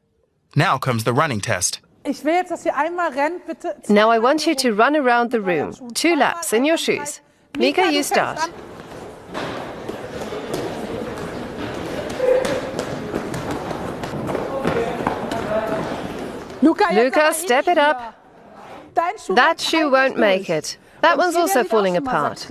Now 0.57 0.79
comes 0.79 1.05
the 1.05 1.13
running 1.13 1.41
test. 1.41 1.81
Now 3.89 4.11
I 4.11 4.19
want 4.19 4.47
you 4.47 4.55
to 4.55 4.75
run 4.75 4.95
around 4.97 5.31
the 5.31 5.41
room. 5.41 5.73
Two 5.95 6.17
laps 6.17 6.53
in 6.53 6.65
your 6.65 6.77
shoes. 6.77 7.21
Mika, 7.57 7.91
you 7.91 8.03
start. 8.03 8.51
Luca, 16.65 17.35
step 17.35 17.69
it 17.69 17.79
up. 17.79 18.21
That 18.95 19.61
shoe 19.61 19.91
won't 19.91 20.19
make 20.19 20.49
it. 20.49 20.79
That 21.01 21.19
one's 21.19 21.37
also 21.37 21.65
falling 21.65 21.97
apart. 21.97 22.49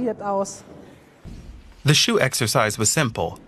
The 1.86 1.94
shoe 1.94 2.20
exercise 2.20 2.78
was 2.78 2.90
simple. 2.90 3.40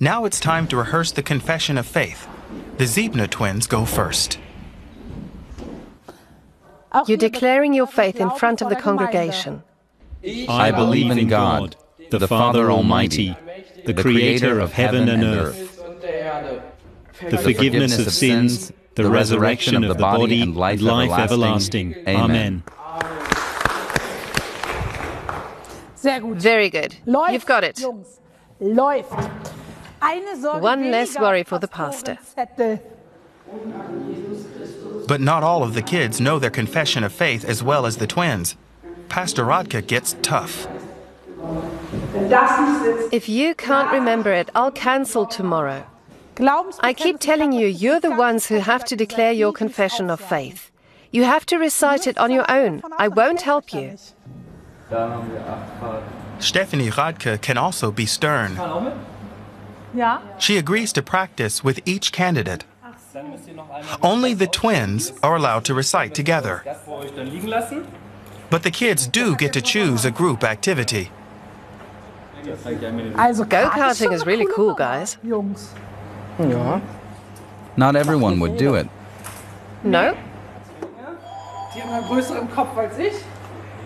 Now 0.00 0.24
it's 0.24 0.40
time 0.40 0.66
to 0.68 0.76
rehearse 0.76 1.12
the 1.12 1.22
confession 1.22 1.78
of 1.78 1.86
faith. 1.86 2.26
The 2.78 2.84
Ziebner 2.84 3.28
twins 3.28 3.66
go 3.66 3.84
first. 3.84 4.38
You're 7.06 7.18
declaring 7.18 7.74
your 7.74 7.86
faith 7.86 8.16
in 8.16 8.30
front 8.30 8.62
of 8.62 8.68
the 8.68 8.76
congregation. 8.76 9.62
I 10.48 10.70
believe 10.70 11.10
in 11.10 11.28
God, 11.28 11.76
the 12.10 12.26
Father 12.26 12.70
Almighty, 12.70 13.36
the 13.84 13.94
Creator 13.94 14.60
of 14.60 14.72
heaven 14.72 15.08
and 15.08 15.22
earth, 15.22 15.82
the 17.30 17.38
forgiveness 17.38 17.98
of 17.98 18.12
sins 18.12 18.72
the 18.94 19.08
resurrection 19.10 19.82
of 19.82 19.88
the 19.88 19.94
body 19.94 20.42
and 20.42 20.56
life, 20.56 20.80
life 20.80 21.18
everlasting. 21.18 21.94
Amen. 22.06 22.62
Very 26.02 26.70
good. 26.70 26.96
You've 27.06 27.46
got 27.46 27.64
it. 27.64 27.80
One 30.60 30.90
less 30.90 31.18
worry 31.18 31.42
for 31.42 31.58
the 31.58 31.68
pastor. 31.68 32.18
But 35.06 35.20
not 35.20 35.42
all 35.42 35.62
of 35.62 35.74
the 35.74 35.82
kids 35.82 36.20
know 36.20 36.38
their 36.38 36.50
confession 36.50 37.04
of 37.04 37.12
faith 37.12 37.44
as 37.44 37.62
well 37.62 37.84
as 37.86 37.96
the 37.98 38.06
twins. 38.06 38.56
Pastor 39.08 39.44
Radtke 39.44 39.86
gets 39.86 40.16
tough. 40.22 40.66
If 43.12 43.28
you 43.28 43.54
can't 43.54 43.92
remember 43.92 44.32
it, 44.32 44.48
I'll 44.54 44.70
cancel 44.70 45.26
tomorrow. 45.26 45.86
I 46.38 46.94
keep 46.96 47.20
telling 47.20 47.52
you, 47.52 47.66
you're 47.66 48.00
the 48.00 48.10
ones 48.10 48.46
who 48.46 48.56
have 48.56 48.84
to 48.86 48.96
declare 48.96 49.32
your 49.32 49.52
confession 49.52 50.10
of 50.10 50.20
faith. 50.20 50.70
You 51.12 51.24
have 51.24 51.46
to 51.46 51.58
recite 51.58 52.06
it 52.06 52.18
on 52.18 52.32
your 52.32 52.50
own. 52.50 52.82
I 52.98 53.08
won't 53.08 53.42
help 53.42 53.72
you. 53.72 53.96
Stefanie 56.38 56.90
Radtke 56.90 57.40
can 57.40 57.56
also 57.56 57.92
be 57.92 58.06
stern. 58.06 58.58
She 60.38 60.58
agrees 60.58 60.92
to 60.94 61.02
practice 61.02 61.62
with 61.62 61.80
each 61.86 62.10
candidate. 62.10 62.64
Only 64.02 64.34
the 64.34 64.48
twins 64.48 65.12
are 65.22 65.36
allowed 65.36 65.64
to 65.66 65.74
recite 65.74 66.14
together. 66.14 66.64
But 68.50 68.64
the 68.64 68.72
kids 68.72 69.06
do 69.06 69.36
get 69.36 69.52
to 69.52 69.62
choose 69.62 70.04
a 70.04 70.10
group 70.10 70.42
activity. 70.42 71.10
Go 72.44 73.70
karting 73.70 74.12
is 74.12 74.26
really 74.26 74.46
cool, 74.52 74.74
guys. 74.74 75.16
Not 77.76 77.96
everyone 77.96 78.40
would 78.40 78.56
do 78.56 78.74
it. 78.74 78.88
No? 79.84 80.14
Die 81.74 81.82
haben 81.82 81.92
einen 81.92 82.06
größeren 82.06 82.50
Kopf 82.50 82.76
als 82.76 82.98
ich. 82.98 83.14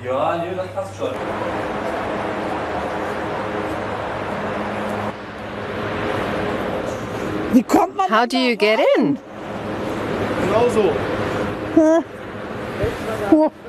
Ja, 0.05 0.37
nee, 0.39 0.55
das 0.55 0.69
passt 0.69 0.97
schon. 0.97 1.11
Wie 7.53 7.63
kommt 7.63 7.97
man 7.97 8.11
How 8.11 8.27
do 8.27 8.37
you 8.37 8.57
get 8.57 8.79
in? 8.97 9.19
Genau 10.47 10.69
so. 10.69 10.93
Hm. 11.75 12.05
Hm. 13.31 13.68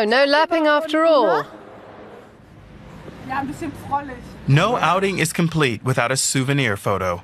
So, 0.00 0.06
no 0.06 0.24
lapping 0.24 0.66
after 0.66 1.04
all. 1.04 1.44
Ja, 3.28 3.40
ein 3.40 3.46
bisschen 3.48 3.70
frollig. 3.86 4.16
No 4.48 4.76
outing 4.76 5.18
is 5.18 5.30
complete 5.30 5.84
without 5.84 6.10
a 6.10 6.16
souvenir 6.16 6.78
photo. 6.78 7.20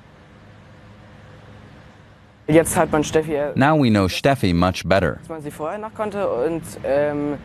Jetzt 2.49 2.76
hat 2.76 2.92
man 2.92 3.02
Steffi, 3.02 3.35
äh, 3.35 3.52
Now 3.56 3.76
we 3.76 3.88
know 3.88 4.09
Steffi 4.09 4.52
much 4.52 4.87
better. 4.87 5.18
als 5.21 5.28
man 5.30 5.40
sie 5.40 5.50
vorher 5.50 5.78
noch 5.78 5.95
konnte 5.95 6.28
und 6.28 6.62
ähm, 6.85 7.38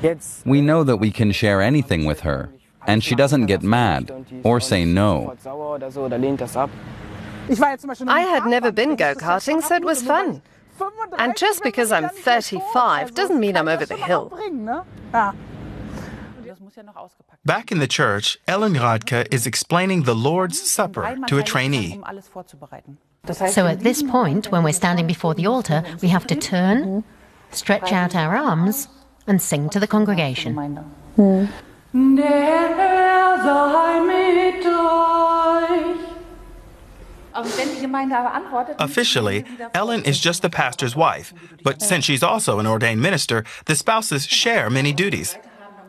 jetzt 0.00 0.46
We 0.46 0.62
know 0.62 0.82
that 0.84 1.00
we 1.02 1.10
can 1.10 1.34
share 1.34 1.60
anything 1.60 2.06
with 2.06 2.24
her, 2.24 2.48
and 2.86 3.04
she 3.04 3.14
doesn't 3.14 3.44
get 3.46 3.62
mad 3.62 4.10
or 4.42 4.58
say 4.58 4.86
no. 4.86 5.20
sofort 5.20 5.42
sauer 5.42 5.74
oder 5.74 5.90
so 5.90 6.04
oder 6.04 6.16
lehnt 6.16 6.40
das 6.40 6.56
ab. 6.56 6.70
Ich 7.50 7.60
war 7.60 7.72
jetzt 7.72 7.82
zum 7.82 7.88
Beispiel 7.88 8.06
noch 8.06 8.16
I 8.16 8.22
had 8.22 8.46
never 8.46 8.72
been 8.72 8.96
go 8.96 9.04
das 9.04 9.16
ist 9.16 9.20
ja 9.20 9.28
karting, 9.28 9.60
so 9.60 9.74
it 9.74 9.84
was 9.84 10.02
fun. 10.02 10.40
35 10.78 11.18
And 11.18 11.36
just 11.36 11.62
because 11.62 11.92
I'm 11.92 12.04
wenn 12.04 12.14
man 12.14 12.24
gar 12.24 12.36
nicht 12.36 12.52
mehr 12.52 12.62
35 12.62 13.14
doesn't 13.14 13.40
mean 13.40 13.56
I'm 13.56 13.68
over 13.68 13.86
the 13.86 13.96
hill. 13.96 14.30
auch 14.30 14.30
bringen, 14.30 14.64
ne? 14.64 14.84
Ja. 15.12 15.34
Back 17.44 17.70
in 17.70 17.78
the 17.78 17.86
church, 17.86 18.38
Ellen 18.46 18.74
Radtke 18.74 19.26
is 19.30 19.46
explaining 19.46 20.04
the 20.04 20.14
Lord's 20.14 20.60
Supper 20.60 21.16
to 21.26 21.38
a 21.38 21.42
trainee. 21.42 22.00
So 23.50 23.66
at 23.66 23.80
this 23.80 24.02
point, 24.02 24.50
when 24.50 24.62
we're 24.64 24.72
standing 24.72 25.06
before 25.06 25.34
the 25.34 25.46
altar, 25.46 25.82
we 26.00 26.08
have 26.08 26.26
to 26.28 26.34
turn, 26.34 27.04
stretch 27.50 27.92
out 27.92 28.14
our 28.14 28.36
arms, 28.36 28.88
and 29.26 29.42
sing 29.42 29.68
to 29.70 29.80
the 29.80 29.86
congregation. 29.86 30.54
Mm. 31.16 31.48
Der 32.16 32.68
Officially, 38.78 39.44
Ellen 39.74 40.04
is 40.04 40.20
just 40.20 40.42
the 40.42 40.50
pastor's 40.50 40.96
wife, 40.96 41.32
but 41.62 41.82
since 41.82 42.04
she's 42.04 42.22
also 42.22 42.58
an 42.58 42.66
ordained 42.66 43.00
minister, 43.00 43.44
the 43.66 43.74
spouses 43.74 44.26
share 44.26 44.70
many 44.70 44.92
duties. 44.92 45.36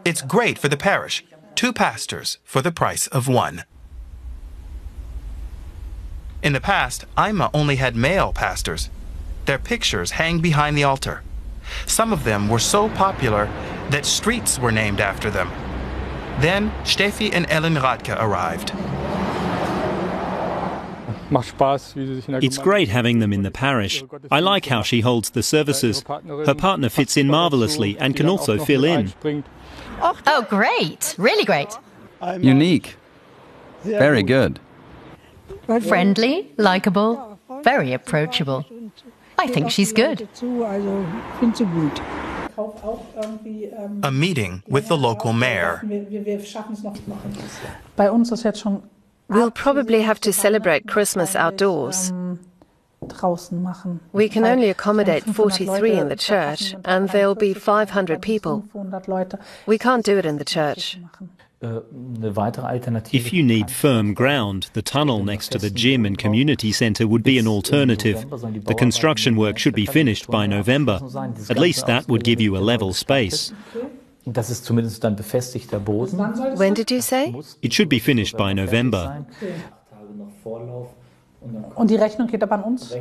It's 0.05 0.21
great 0.21 0.57
for 0.57 0.67
the 0.67 0.77
parish. 0.77 1.23
Two 1.55 1.73
pastors 1.73 2.37
for 2.43 2.61
the 2.61 2.71
price 2.71 3.07
of 3.07 3.27
one. 3.27 3.63
In 6.41 6.53
the 6.53 6.61
past, 6.61 7.03
Eime 7.17 7.49
only 7.53 7.75
had 7.75 7.95
male 7.95 8.31
pastors. 8.31 8.89
Their 9.45 9.59
pictures 9.59 10.11
hang 10.11 10.39
behind 10.39 10.77
the 10.77 10.85
altar. 10.85 11.21
Some 11.85 12.13
of 12.13 12.23
them 12.23 12.47
were 12.47 12.59
so 12.59 12.89
popular 12.89 13.45
that 13.89 14.05
streets 14.05 14.57
were 14.57 14.71
named 14.71 15.01
after 15.01 15.29
them. 15.29 15.49
Then 16.39 16.71
Steffi 16.83 17.31
and 17.33 17.45
Ellen 17.49 17.75
Radtke 17.75 18.15
arrived. 18.17 18.71
It's 21.31 22.57
great 22.57 22.89
having 22.89 23.19
them 23.19 23.33
in 23.33 23.43
the 23.43 23.51
parish. 23.51 24.03
I 24.31 24.39
like 24.39 24.65
how 24.65 24.81
she 24.81 25.01
holds 25.01 25.31
the 25.31 25.43
services. 25.43 26.03
Her 26.45 26.55
partner 26.55 26.89
fits 26.89 27.17
in 27.17 27.27
marvelously 27.27 27.97
and 27.99 28.15
can 28.15 28.27
also 28.27 28.57
fill 28.57 28.83
in. 28.83 29.13
Oh, 30.01 30.45
great! 30.49 31.15
Really 31.17 31.45
great. 31.45 31.77
Unique. 32.39 32.95
Very 33.83 34.23
good. 34.23 34.59
Friendly, 35.81 36.51
likable, 36.57 37.37
very 37.63 37.93
approachable. 37.93 38.65
I 39.37 39.47
think 39.47 39.71
she's 39.71 39.93
good. 39.93 40.17
Dazu, 40.33 40.65
also, 40.65 41.05
ich 41.33 41.39
finde 41.39 41.57
sie 41.57 41.65
gut. 41.65 42.01
Kauf 42.55 42.83
auch 42.83 43.05
irgendwie, 43.15 43.65
ähm, 43.65 44.01
A 44.03 44.11
meeting 44.11 44.61
with 44.67 44.87
the 44.89 44.97
local 44.97 45.31
mayor. 45.31 45.81
We'll 49.29 49.51
probably 49.51 50.01
have 50.01 50.19
to 50.21 50.33
celebrate 50.33 50.87
Christmas 50.87 51.35
outdoors. 51.35 52.11
We 54.11 54.29
can 54.29 54.45
only 54.45 54.69
accommodate 54.69 55.23
43 55.23 55.91
in 55.93 56.09
the 56.09 56.15
church, 56.15 56.75
and 56.83 57.09
there'll 57.09 57.35
be 57.35 57.53
500 57.53 58.09
500 58.09 58.21
people. 58.21 58.63
We 59.65 59.77
can't 59.77 60.05
do 60.05 60.17
it 60.17 60.25
in 60.25 60.37
the 60.37 60.45
church. 60.45 60.97
Eine 61.61 62.33
weitere 62.35 62.63
Alternative. 62.63 63.13
If 63.13 63.33
you 63.33 63.43
need 63.43 63.69
firm 63.69 64.13
ground, 64.13 64.69
the 64.73 64.81
tunnel 64.81 65.25
next 65.25 65.51
to 65.51 65.57
the 65.57 65.69
gym 65.69 66.05
and 66.05 66.17
community 66.17 66.71
centre 66.71 67.05
would 67.05 67.23
be 67.23 67.37
an 67.37 67.47
alternative. 67.47 68.25
The 68.63 68.75
construction 68.75 69.35
work 69.35 69.57
should 69.57 69.75
be 69.75 69.85
finished 69.85 70.27
by 70.27 70.47
November. 70.47 71.01
At 71.49 71.59
least 71.59 71.85
that 71.87 72.07
would 72.07 72.23
give 72.23 72.39
you 72.39 72.55
a 72.55 72.59
level 72.59 72.93
space. 72.93 73.51
Das 74.25 74.49
ist 74.49 74.65
zumindest 74.65 75.03
dann 75.03 75.15
befestigter 75.15 75.79
Boden. 75.79 76.17
When 76.57 76.75
did 76.75 76.91
you 76.91 77.01
say? 77.01 77.33
It 77.61 77.73
should 77.73 77.89
be 77.89 77.99
finished 77.99 78.37
by 78.37 78.53
November. 78.53 79.25
Und 81.75 81.89
die 81.89 81.95
Rechnung 81.95 82.27
geht 82.27 82.43
aber 82.43 82.55
an 82.55 82.63
uns. 82.63 82.93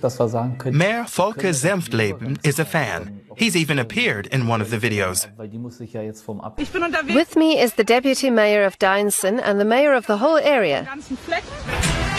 Dass 0.00 0.18
wir 0.18 0.28
sagen 0.28 0.58
können, 0.58 0.76
Mayor 0.76 1.04
Volker 1.06 1.54
Senftleben 1.54 2.38
is 2.42 2.58
a 2.58 2.64
fan. 2.64 3.20
He's 3.36 3.54
even 3.54 3.78
appeared 3.78 4.26
in 4.26 4.48
one 4.48 4.60
of 4.62 4.70
the 4.70 4.78
videos. 4.78 5.28
With 5.38 7.36
me 7.36 7.62
is 7.62 7.74
the 7.76 7.84
deputy 7.84 8.30
mayor 8.30 8.66
of 8.66 8.78
Dynson 8.78 9.38
and 9.38 9.60
the 9.60 9.64
mayor 9.64 9.94
of 9.94 10.06
the 10.06 10.18
whole 10.20 10.40
area. 10.40 10.86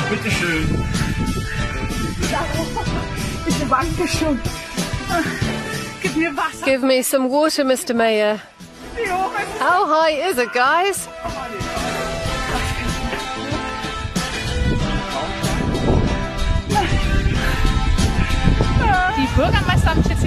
Bitte 0.10 0.32
schön. 0.32 0.66
Bitte, 3.46 3.66
danke 3.70 4.08
schön. 4.08 4.40
Give 6.66 6.84
me 6.84 7.04
some 7.04 7.30
water, 7.30 7.64
Mr. 7.64 7.96
Mayor. 7.96 8.42
How 9.60 9.86
high 9.86 10.12
is 10.12 10.38
it, 10.38 10.52
guys? 10.52 11.08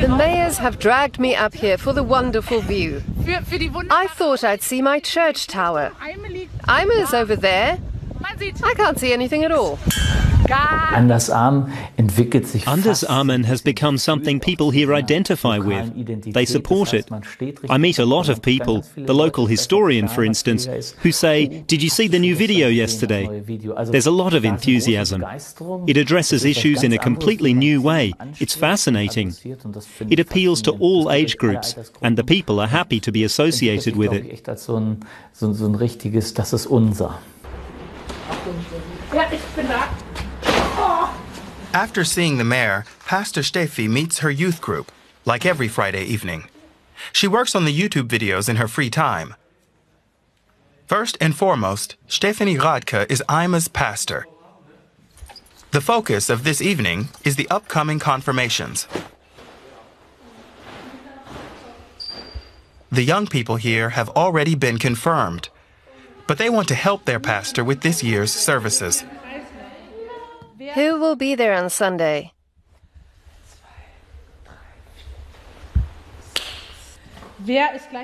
The 0.01 0.09
mayors 0.09 0.59
have 0.59 0.79
dragged 0.79 1.19
me 1.19 1.35
up 1.35 1.53
here 1.53 1.77
for 1.77 1.93
the 1.93 2.03
wonderful 2.03 2.61
view. 2.61 3.03
I 3.91 4.07
thought 4.13 4.45
I'd 4.45 4.63
see 4.63 4.81
my 4.81 5.01
church 5.01 5.49
tower. 5.49 5.93
Eime 6.01 6.23
liegt. 6.23 6.53
Eime's 6.69 7.13
over 7.13 7.35
there. 7.37 7.79
I 8.25 8.75
can't 8.77 8.99
see 8.99 9.13
anything 9.13 9.45
at 9.45 9.53
all. 9.53 9.79
Gar 10.47 10.81
Anders 10.93 11.31
Arm 11.31 11.69
entwickelt 11.97 12.47
sich 12.47 12.67
Anders 12.67 13.01
fast 13.01 13.11
Amen 13.11 13.45
has 13.45 13.63
become 13.63 13.97
something 13.99 14.41
people 14.41 14.71
here 14.71 14.95
identify 14.95 15.59
with. 15.59 16.33
They 16.33 16.45
support 16.45 16.93
it. 16.93 17.07
I 17.69 17.79
meet 17.79 17.99
a 17.99 18.05
lot 18.05 18.29
of 18.29 18.43
people, 18.43 18.83
the 18.97 19.15
local 19.15 19.47
historian, 19.47 20.09
for 20.09 20.25
instance, 20.25 20.67
who 21.03 21.13
say, 21.13 21.63
Did 21.67 21.83
you 21.83 21.91
see 21.91 22.09
the 22.09 22.19
new 22.19 22.35
video 22.35 22.69
yesterday? 22.69 23.43
There's 23.91 24.07
a 24.07 24.11
lot 24.11 24.35
of 24.35 24.45
enthusiasm. 24.45 25.25
It 25.87 25.97
addresses 25.97 26.45
issues 26.45 26.83
in 26.83 26.93
a 26.93 26.99
completely 26.99 27.55
new 27.55 27.81
way. 27.81 28.13
It's 28.41 28.55
fascinating. 28.55 29.35
It 30.09 30.21
appeals 30.21 30.63
to 30.63 30.73
all 30.73 31.11
age 31.11 31.37
groups, 31.37 31.75
and 32.03 32.17
the 32.17 32.25
people 32.25 32.61
are 32.61 32.69
happy 32.69 33.01
to 33.01 33.13
be 33.13 33.25
associated 33.25 33.97
with 33.97 34.13
it. 34.13 34.31
Echt 34.31 34.49
als 34.49 34.65
so 34.65 34.77
ein, 34.77 34.99
so, 35.33 35.53
so 35.53 35.67
ein 35.67 35.75
richtiges, 35.75 36.35
das 36.35 36.53
ist 36.53 36.67
unser. 36.67 37.19
Ja, 39.15 39.27
ich 39.33 39.41
bin 39.57 39.67
da. 39.69 39.89
After 41.73 42.03
seeing 42.03 42.39
the 42.39 42.45
mayor, 42.45 42.85
Pastor 43.07 43.43
Steffi 43.43 43.89
meets 43.89 44.19
her 44.19 44.31
youth 44.31 44.61
group, 44.61 44.91
like 45.25 45.47
every 45.47 45.69
Friday 45.69 46.03
evening. 46.03 46.49
She 47.13 47.29
works 47.29 47.55
on 47.55 47.65
the 47.65 47.77
YouTube 47.77 48.09
videos 48.09 48.49
in 48.49 48.57
her 48.57 48.67
free 48.67 48.91
time. 48.91 49.37
First 50.89 51.17
and 51.21 51.37
foremost, 51.37 51.95
Stefanie 52.09 52.59
Radtke 52.59 53.09
is 53.09 53.23
Eime's 53.29 53.69
pastor. 53.69 54.27
The 55.71 55.81
focus 55.81 56.29
of 56.29 56.43
this 56.43 56.61
evening 56.61 57.11
is 57.25 57.37
the 57.37 57.49
upcoming 57.49 58.01
confirmations. 58.01 58.89
The 62.91 63.05
young 63.05 63.29
people 63.29 63.55
here 63.55 63.91
have 63.91 64.09
already 64.11 64.57
been 64.57 64.79
confirmed, 64.79 65.51
but 66.27 66.39
they 66.39 66.51
want 66.51 66.67
to 66.67 66.75
help 66.75 67.05
their 67.05 67.21
pastor 67.21 67.63
with 67.63 67.83
this 67.83 68.03
year's 68.03 68.33
services. 68.33 69.05
Who 70.61 71.01
will 71.01 71.17
be 71.17 71.35
there 71.35 71.55
on 71.55 71.71
Sunday? 71.71 72.33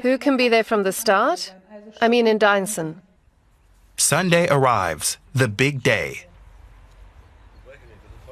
Who 0.02 0.16
can 0.16 0.38
be 0.38 0.48
there 0.48 0.64
from 0.64 0.82
the 0.82 0.92
start? 0.92 1.52
I 2.00 2.08
mean, 2.08 2.26
in 2.26 2.38
Deinsen. 2.38 3.02
Sunday 3.98 4.48
arrives, 4.48 5.18
the 5.34 5.48
big 5.48 5.82
day. 5.82 6.26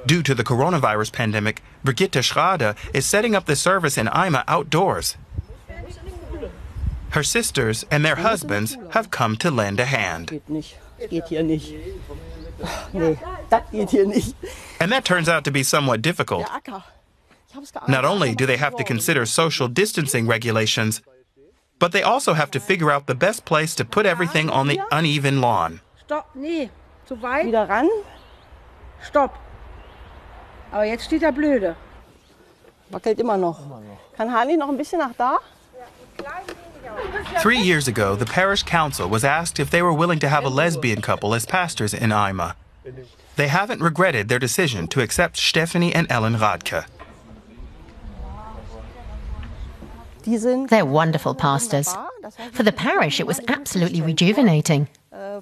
Due 0.06 0.22
to 0.22 0.34
the 0.34 0.44
coronavirus 0.44 1.12
pandemic, 1.12 1.62
Brigitte 1.82 2.24
Schrader 2.24 2.74
is 2.94 3.04
setting 3.04 3.34
up 3.34 3.44
the 3.44 3.56
service 3.56 3.98
in 3.98 4.08
Eime 4.08 4.42
outdoors. 4.48 5.16
Her 7.10 7.22
sisters 7.22 7.84
and 7.90 8.04
their 8.04 8.16
husbands 8.16 8.78
have 8.90 9.10
come 9.10 9.36
to 9.36 9.50
lend 9.50 9.80
a 9.80 9.84
hand. 9.84 10.40
And 14.80 14.92
that 14.92 15.04
turns 15.04 15.28
out 15.28 15.44
to 15.44 15.50
be 15.50 15.62
somewhat 15.62 16.02
difficult. 16.02 16.46
Not 17.88 18.04
only 18.04 18.34
do 18.34 18.46
they 18.46 18.56
have 18.56 18.76
to 18.76 18.84
consider 18.84 19.26
social 19.26 19.68
distancing 19.68 20.26
regulations, 20.26 21.02
but 21.78 21.92
they 21.92 22.02
also 22.02 22.34
have 22.34 22.50
to 22.52 22.60
figure 22.60 22.90
out 22.90 23.06
the 23.06 23.14
best 23.14 23.44
place 23.44 23.74
to 23.76 23.84
put 23.84 24.06
everything 24.06 24.50
on 24.50 24.68
the 24.68 24.80
uneven 24.90 25.40
lawn. 25.40 25.80
Stopp, 26.04 26.34
nee, 26.34 26.70
zu 27.06 27.16
weit. 27.22 27.46
Wieder 27.46 27.68
ran. 27.68 27.88
Stopp. 29.02 29.38
Aber 30.72 30.84
jetzt 30.84 31.04
steht 31.04 31.22
er 31.22 31.32
blöde. 31.32 31.76
Wackelt 32.90 33.18
immer 33.20 33.36
noch. 33.36 33.58
Kann 34.16 34.32
Hani 34.32 34.56
noch 34.56 34.68
ein 34.68 34.76
bisschen 34.76 34.98
nach 34.98 35.14
da? 35.16 35.38
Three 37.40 37.58
years 37.58 37.88
ago, 37.88 38.16
the 38.16 38.26
parish 38.26 38.62
council 38.62 39.08
was 39.08 39.24
asked 39.24 39.58
if 39.58 39.70
they 39.70 39.82
were 39.82 39.92
willing 39.92 40.18
to 40.20 40.28
have 40.28 40.44
a 40.44 40.48
lesbian 40.48 41.00
couple 41.02 41.34
as 41.34 41.46
pastors 41.46 41.92
in 41.92 42.12
Eime. 42.12 42.52
They 43.36 43.48
haven't 43.48 43.82
regretted 43.82 44.28
their 44.28 44.38
decision 44.38 44.86
to 44.88 45.00
accept 45.00 45.36
Stefanie 45.36 45.92
and 45.94 46.06
Ellen 46.10 46.36
Radtke. 46.36 46.86
They're 50.68 50.86
wonderful 50.86 51.34
pastors. 51.34 51.94
For 52.52 52.62
the 52.62 52.72
parish, 52.72 53.20
it 53.20 53.26
was 53.26 53.40
absolutely 53.48 54.00
rejuvenating. 54.00 54.88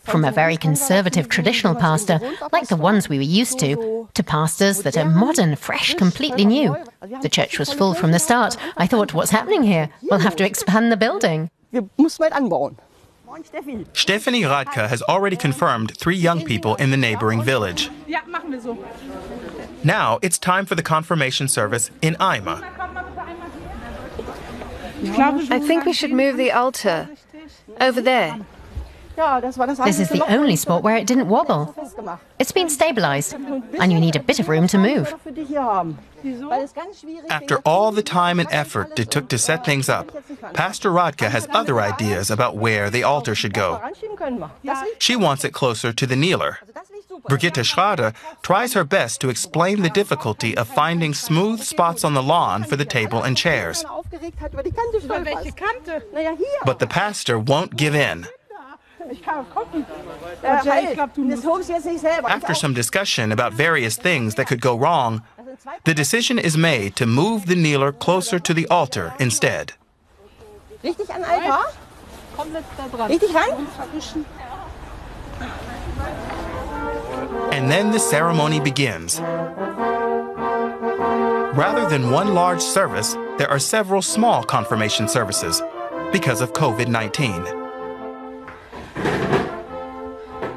From 0.01 0.25
a 0.25 0.31
very 0.31 0.57
conservative 0.59 1.29
traditional 1.31 1.75
pastor, 1.75 2.21
like 2.53 2.69
the 2.69 2.77
ones 2.77 3.09
we 3.09 3.17
were 3.17 3.23
used 3.23 3.59
to, 3.61 4.09
to 4.13 4.23
pastors 4.23 4.83
that 4.83 4.99
are 4.99 5.09
modern, 5.09 5.57
fresh, 5.57 5.95
completely 5.95 6.45
new. 6.45 6.77
The 7.23 7.29
church 7.31 7.59
was 7.59 7.73
full 7.73 7.95
from 7.95 8.13
the 8.13 8.19
start. 8.19 8.57
I 8.77 8.87
thought, 8.87 9.15
what's 9.15 9.31
happening 9.31 9.63
here? 9.63 9.89
We'll 10.03 10.21
have 10.21 10.37
to 10.37 10.45
expand 10.45 10.93
the 10.93 10.99
building. 10.99 11.51
Stefanie 13.33 14.45
Radtke 14.45 14.89
has 14.89 15.01
already 15.03 15.37
confirmed 15.37 15.97
three 15.97 16.17
young 16.17 16.45
people 16.45 16.75
in 16.75 16.91
the 16.91 16.99
neighboring 16.99 17.43
village. 17.43 17.89
Now 19.83 20.19
it's 20.21 20.39
time 20.39 20.67
for 20.67 20.75
the 20.75 20.83
confirmation 20.83 21.49
service 21.49 21.91
in 22.03 22.17
Eime. 22.21 22.63
I 25.51 25.59
think 25.67 25.87
we 25.87 25.95
should 25.95 26.13
move 26.13 26.37
the 26.37 26.53
altar 26.53 27.09
over 27.81 28.03
there. 28.03 28.39
This 29.17 30.01
is 30.01 30.09
the 30.09 30.25
only 30.29 30.57
spot 30.57 30.83
where 30.83 30.97
it 30.97 31.07
didn't 31.07 31.29
wobble. 31.29 31.75
It's 32.39 32.53
been 32.53 32.69
stabilized, 32.69 33.35
and 33.35 33.93
you 33.93 34.01
need 34.01 34.17
a 34.17 34.21
bit 34.21 34.41
of 34.41 34.49
room 34.49 34.67
to 34.69 34.79
move. 34.79 35.15
After 37.29 37.59
all 37.59 37.93
the 37.93 38.03
time 38.03 38.39
and 38.41 38.49
effort 38.51 38.99
it 38.99 39.11
took 39.11 39.29
to 39.29 39.39
set 39.39 39.65
things 39.65 39.89
up, 39.89 40.11
Pastor 40.55 40.91
Radtke 40.91 41.29
has 41.29 41.49
other 41.51 41.81
ideas 41.81 42.31
about 42.31 42.57
where 42.57 42.91
the 42.91 43.03
altar 43.03 43.35
should 43.35 43.53
go. 43.53 43.81
She 44.99 45.17
wants 45.17 45.45
it 45.45 45.53
closer 45.53 45.93
to 45.93 46.07
the 46.07 46.17
kneeler. 46.17 46.59
Brigitte 47.29 47.67
Schrader 47.67 48.13
tries 48.43 48.73
her 48.73 48.85
best 48.85 49.21
to 49.21 49.29
explain 49.29 49.83
the 49.83 49.91
difficulty 49.91 50.57
of 50.57 50.69
finding 50.69 51.15
smooth 51.15 51.61
spots 51.61 52.05
on 52.05 52.15
the 52.15 52.23
lawn 52.23 52.65
for 52.65 52.77
the 52.77 52.85
table 52.85 53.23
and 53.23 53.37
chairs. 53.37 53.85
But 56.65 56.79
the 56.79 56.87
pastor 56.89 57.39
won't 57.39 57.77
give 57.77 57.95
in. 57.95 58.27
After 62.27 62.55
some 62.55 62.75
discussion 62.75 63.33
about 63.33 63.53
various 63.53 63.97
things 63.97 64.35
that 64.37 64.47
could 64.47 64.61
go 64.61 64.77
wrong, 64.77 65.23
the 65.85 65.95
decision 65.95 66.39
is 66.39 66.57
made 66.57 66.97
to 66.97 67.07
move 67.07 67.47
the 67.47 67.55
kneeler 67.55 67.93
closer 67.93 68.39
to 68.39 68.55
the 68.55 68.67
altar 68.69 69.15
instead. 69.19 69.75
And 77.53 77.71
then 77.71 77.91
the 77.91 77.99
ceremony 77.99 78.61
begins. 78.61 79.21
Rather 81.55 81.87
than 81.89 82.11
one 82.11 82.35
large 82.35 82.63
service, 82.63 83.13
there 83.37 83.51
are 83.51 83.59
several 83.59 84.01
small 84.01 84.43
confirmation 84.43 85.07
services 85.07 85.63
because 86.13 86.41
of 86.41 86.55
COVID 86.55 86.89
19. 86.89 87.62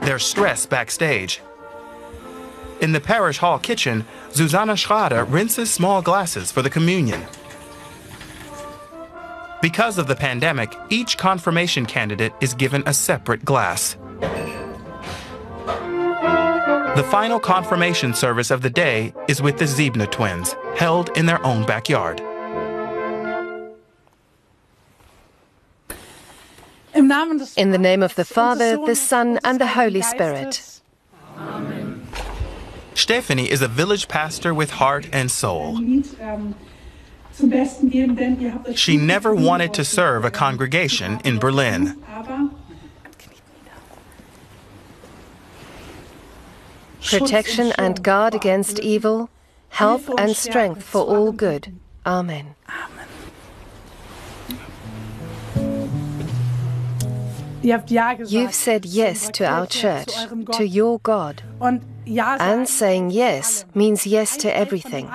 There's 0.05 0.23
stress 0.23 0.67
backstage. 0.67 1.41
In 2.79 2.91
the 2.91 2.99
parish 2.99 3.39
hall 3.39 3.57
kitchen, 3.57 4.05
Susanna 4.29 4.75
Schrader 4.75 5.23
rinses 5.23 5.73
small 5.73 6.03
glasses 6.03 6.51
for 6.51 6.61
the 6.61 6.69
communion. 6.69 7.25
Because 9.63 9.97
of 9.97 10.05
the 10.05 10.15
pandemic, 10.15 10.75
each 10.89 11.17
confirmation 11.17 11.87
candidate 11.87 12.33
is 12.39 12.53
given 12.53 12.83
a 12.85 12.93
separate 12.93 13.43
glass. 13.43 13.97
The 16.95 17.07
final 17.09 17.39
confirmation 17.39 18.13
service 18.13 18.51
of 18.51 18.61
the 18.61 18.69
day 18.69 19.11
is 19.27 19.41
with 19.41 19.57
the 19.57 19.65
Ziebner 19.65 20.11
twins, 20.11 20.55
held 20.75 21.09
in 21.17 21.25
their 21.25 21.43
own 21.43 21.65
backyard. 21.65 22.21
In 27.55 27.71
the 27.71 27.77
name 27.77 28.03
of 28.03 28.15
the 28.15 28.25
Father, 28.25 28.77
the 28.85 28.95
Son, 28.95 29.39
and 29.43 29.59
the 29.59 29.67
Holy 29.67 30.01
Spirit. 30.01 30.81
Amen. 31.37 32.07
Stefanie 32.93 33.47
is 33.47 33.61
a 33.61 33.67
village 33.67 34.07
pastor 34.07 34.53
with 34.53 34.71
heart 34.71 35.07
and 35.13 35.31
soul. 35.31 35.79
She 38.75 38.97
never 38.97 39.33
wanted 39.33 39.73
to 39.73 39.85
serve 39.85 40.25
a 40.25 40.31
congregation 40.31 41.21
in 41.23 41.39
Berlin. 41.39 42.01
protection 47.07 47.71
and 47.77 48.03
guard 48.03 48.33
against 48.33 48.79
evil, 48.79 49.29
help 49.69 50.01
and 50.17 50.35
strength 50.35 50.83
for 50.83 51.01
all 51.01 51.31
good. 51.31 51.73
Amen. 52.05 52.55
You've 57.65 58.53
said 58.53 58.85
yes 58.85 59.29
to 59.31 59.45
our 59.45 59.65
church, 59.65 60.13
to 60.53 60.67
your 60.67 60.99
God. 60.99 61.41
And 61.59 62.69
saying 62.69 63.09
yes 63.09 63.65
means 63.73 64.05
yes 64.05 64.37
to 64.37 64.55
everything. 64.55 65.09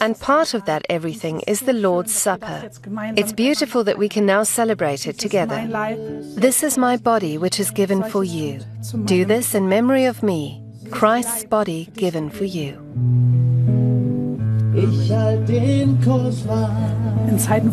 And 0.00 0.18
part 0.18 0.52
of 0.52 0.64
that 0.66 0.84
everything 0.90 1.40
is 1.46 1.60
the 1.60 1.72
Lord's 1.72 2.12
Supper. 2.12 2.68
It's 3.16 3.32
beautiful 3.32 3.84
that 3.84 3.98
we 3.98 4.08
can 4.08 4.26
now 4.26 4.42
celebrate 4.42 5.06
it 5.06 5.18
together. 5.18 5.64
This 6.34 6.62
is 6.62 6.76
my 6.76 6.96
body, 6.96 7.38
which 7.38 7.60
is 7.60 7.70
given 7.70 8.02
for 8.02 8.24
you. 8.24 8.60
Do 9.04 9.24
this 9.24 9.54
in 9.54 9.68
memory 9.68 10.04
of 10.04 10.22
me. 10.22 10.62
Christ's 10.90 11.44
body 11.44 11.88
given 11.94 12.30
for 12.30 12.44
you. 12.44 12.72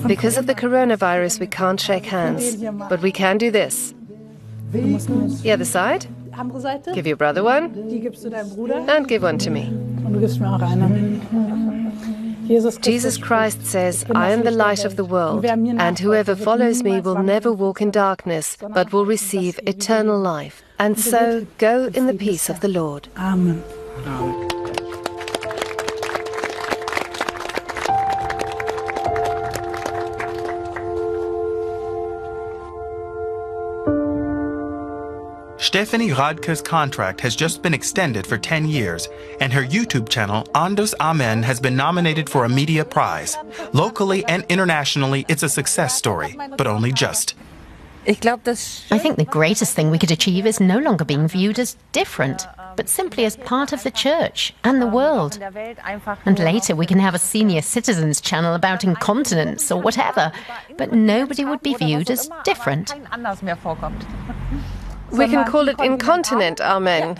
Because 0.07 0.37
of 0.37 0.45
the 0.45 0.55
coronavirus, 0.55 1.39
we 1.39 1.47
can't 1.47 1.79
shake 1.79 2.05
hands, 2.05 2.55
but 2.89 3.01
we 3.01 3.11
can 3.11 3.37
do 3.37 3.51
this. 3.51 3.93
The 4.73 5.51
other 5.51 5.65
side? 5.65 6.07
Give 6.93 7.05
your 7.05 7.15
brother 7.15 7.43
one, 7.43 7.65
and 8.89 9.07
give 9.07 9.21
one 9.21 9.37
to 9.37 9.49
me. 9.51 9.71
Jesus 12.81 13.17
Christ 13.17 13.65
says, 13.65 14.05
I 14.15 14.31
am 14.31 14.43
the 14.43 14.51
light 14.51 14.83
of 14.83 14.95
the 14.95 15.05
world, 15.05 15.45
and 15.45 15.99
whoever 15.99 16.35
follows 16.35 16.83
me 16.83 16.99
will 16.99 17.21
never 17.21 17.53
walk 17.53 17.81
in 17.81 17.91
darkness, 17.91 18.57
but 18.57 18.91
will 18.91 19.05
receive 19.05 19.59
eternal 19.63 20.19
life. 20.19 20.63
And 20.79 20.99
so 20.99 21.45
go 21.59 21.85
in 21.93 22.07
the 22.07 22.13
peace 22.15 22.49
of 22.49 22.59
the 22.61 22.67
Lord. 22.67 23.07
Amen. 23.15 23.63
Stefanie 35.73 36.15
Radtke's 36.15 36.61
contract 36.61 37.19
has 37.21 37.35
just 37.35 37.63
been 37.63 37.73
extended 37.73 38.27
for 38.27 38.37
10 38.37 38.67
years, 38.67 39.09
and 39.39 39.51
her 39.51 39.63
YouTube 39.63 40.07
channel, 40.07 40.47
Anders 40.53 40.93
Amen, 40.99 41.41
has 41.41 41.59
been 41.59 41.75
nominated 41.75 42.29
for 42.29 42.45
a 42.45 42.49
media 42.49 42.85
prize. 42.85 43.35
Locally 43.73 44.23
and 44.25 44.45
internationally, 44.49 45.25
it's 45.29 45.41
a 45.41 45.49
success 45.49 45.97
story, 45.97 46.37
but 46.57 46.67
only 46.67 46.91
just. 46.91 47.33
I 48.05 48.13
think 48.13 49.17
the 49.17 49.25
greatest 49.27 49.73
thing 49.75 49.89
we 49.89 49.97
could 49.97 50.11
achieve 50.11 50.45
is 50.45 50.59
no 50.59 50.77
longer 50.77 51.05
being 51.05 51.27
viewed 51.27 51.57
as 51.57 51.75
different, 51.91 52.45
but 52.75 52.87
simply 52.87 53.25
as 53.25 53.37
part 53.37 53.73
of 53.73 53.81
the 53.81 53.89
church 53.89 54.53
and 54.63 54.79
the 54.79 54.85
world. 54.85 55.39
And 56.27 56.37
later 56.37 56.75
we 56.75 56.85
can 56.85 56.99
have 56.99 57.15
a 57.15 57.19
senior 57.19 57.63
citizens 57.63 58.21
channel 58.21 58.53
about 58.53 58.83
incontinence 58.83 59.71
or 59.71 59.81
whatever, 59.81 60.31
but 60.77 60.93
nobody 60.93 61.43
would 61.43 61.63
be 61.63 61.73
viewed 61.73 62.11
as 62.11 62.29
different. 62.43 62.93
We 65.13 65.27
can 65.27 65.45
call 65.45 65.67
it 65.67 65.79
incontinent, 65.79 66.59
amen. 66.61 67.19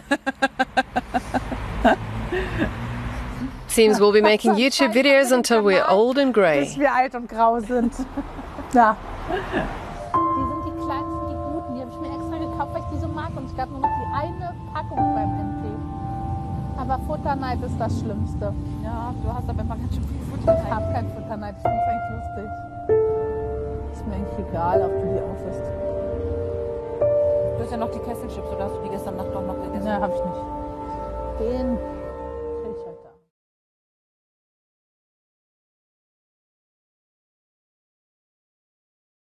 Seems 3.67 3.99
we'll 3.99 4.11
be 4.11 4.21
making 4.21 4.53
YouTube 4.53 4.93
videos 4.93 5.31
until 5.31 5.61
we're 5.61 5.85
old 5.87 6.17
and 6.17 6.33
grey. 6.33 6.61
Bis 6.61 6.77
wir 6.77 6.91
alt 6.93 7.15
und 7.15 7.27
grau 7.29 7.59
sind. 7.59 7.93
Ja. 8.73 8.97
Ich 13.53 13.57
gab 13.57 13.69
nur 13.69 13.81
noch 13.81 13.87
die 13.87 14.15
eine 14.15 14.55
Packung 14.73 14.97
beim 15.13 15.29
NT. 15.29 16.79
Aber 16.79 16.97
Futterneid 17.05 17.61
ist 17.61 17.75
das 17.77 17.99
Schlimmste. 17.99 18.51
Ja, 18.83 19.13
du 19.23 19.31
hast 19.31 19.47
aber 19.47 19.61
immer 19.61 19.75
ganz 19.75 19.93
schön 19.93 20.03
viel 20.05 20.19
Futterneid. 20.31 20.63
Ich 20.65 20.73
habe 20.73 20.91
kein 20.91 21.07
Futterneid, 21.11 21.55
ich 21.55 21.61
finde 21.61 21.77
es 21.77 21.87
eigentlich 21.87 22.09
lustig. 22.17 22.49
Ist 23.93 24.07
mir 24.07 24.15
eigentlich 24.15 24.47
egal, 24.49 24.81
ob 24.81 24.91
du 24.91 25.13
die 25.13 25.21
auf 25.21 25.51
isst. 25.51 25.92
Du 27.57 27.63
hast 27.63 27.71
ja 27.71 27.77
noch 27.77 27.91
die 27.91 27.99
Kesselchips, 27.99 28.47
oder 28.51 28.65
hast 28.65 28.75
du 28.75 28.81
die 28.83 28.89
gestern 28.89 29.15
Nacht 29.15 29.35
auch 29.35 29.45
noch 29.45 29.55
gegessen? 29.61 29.85
Ne, 29.85 30.01
habe 30.01 30.13
ich 30.13 30.23
nicht. 30.23 30.41
Den 31.39 31.77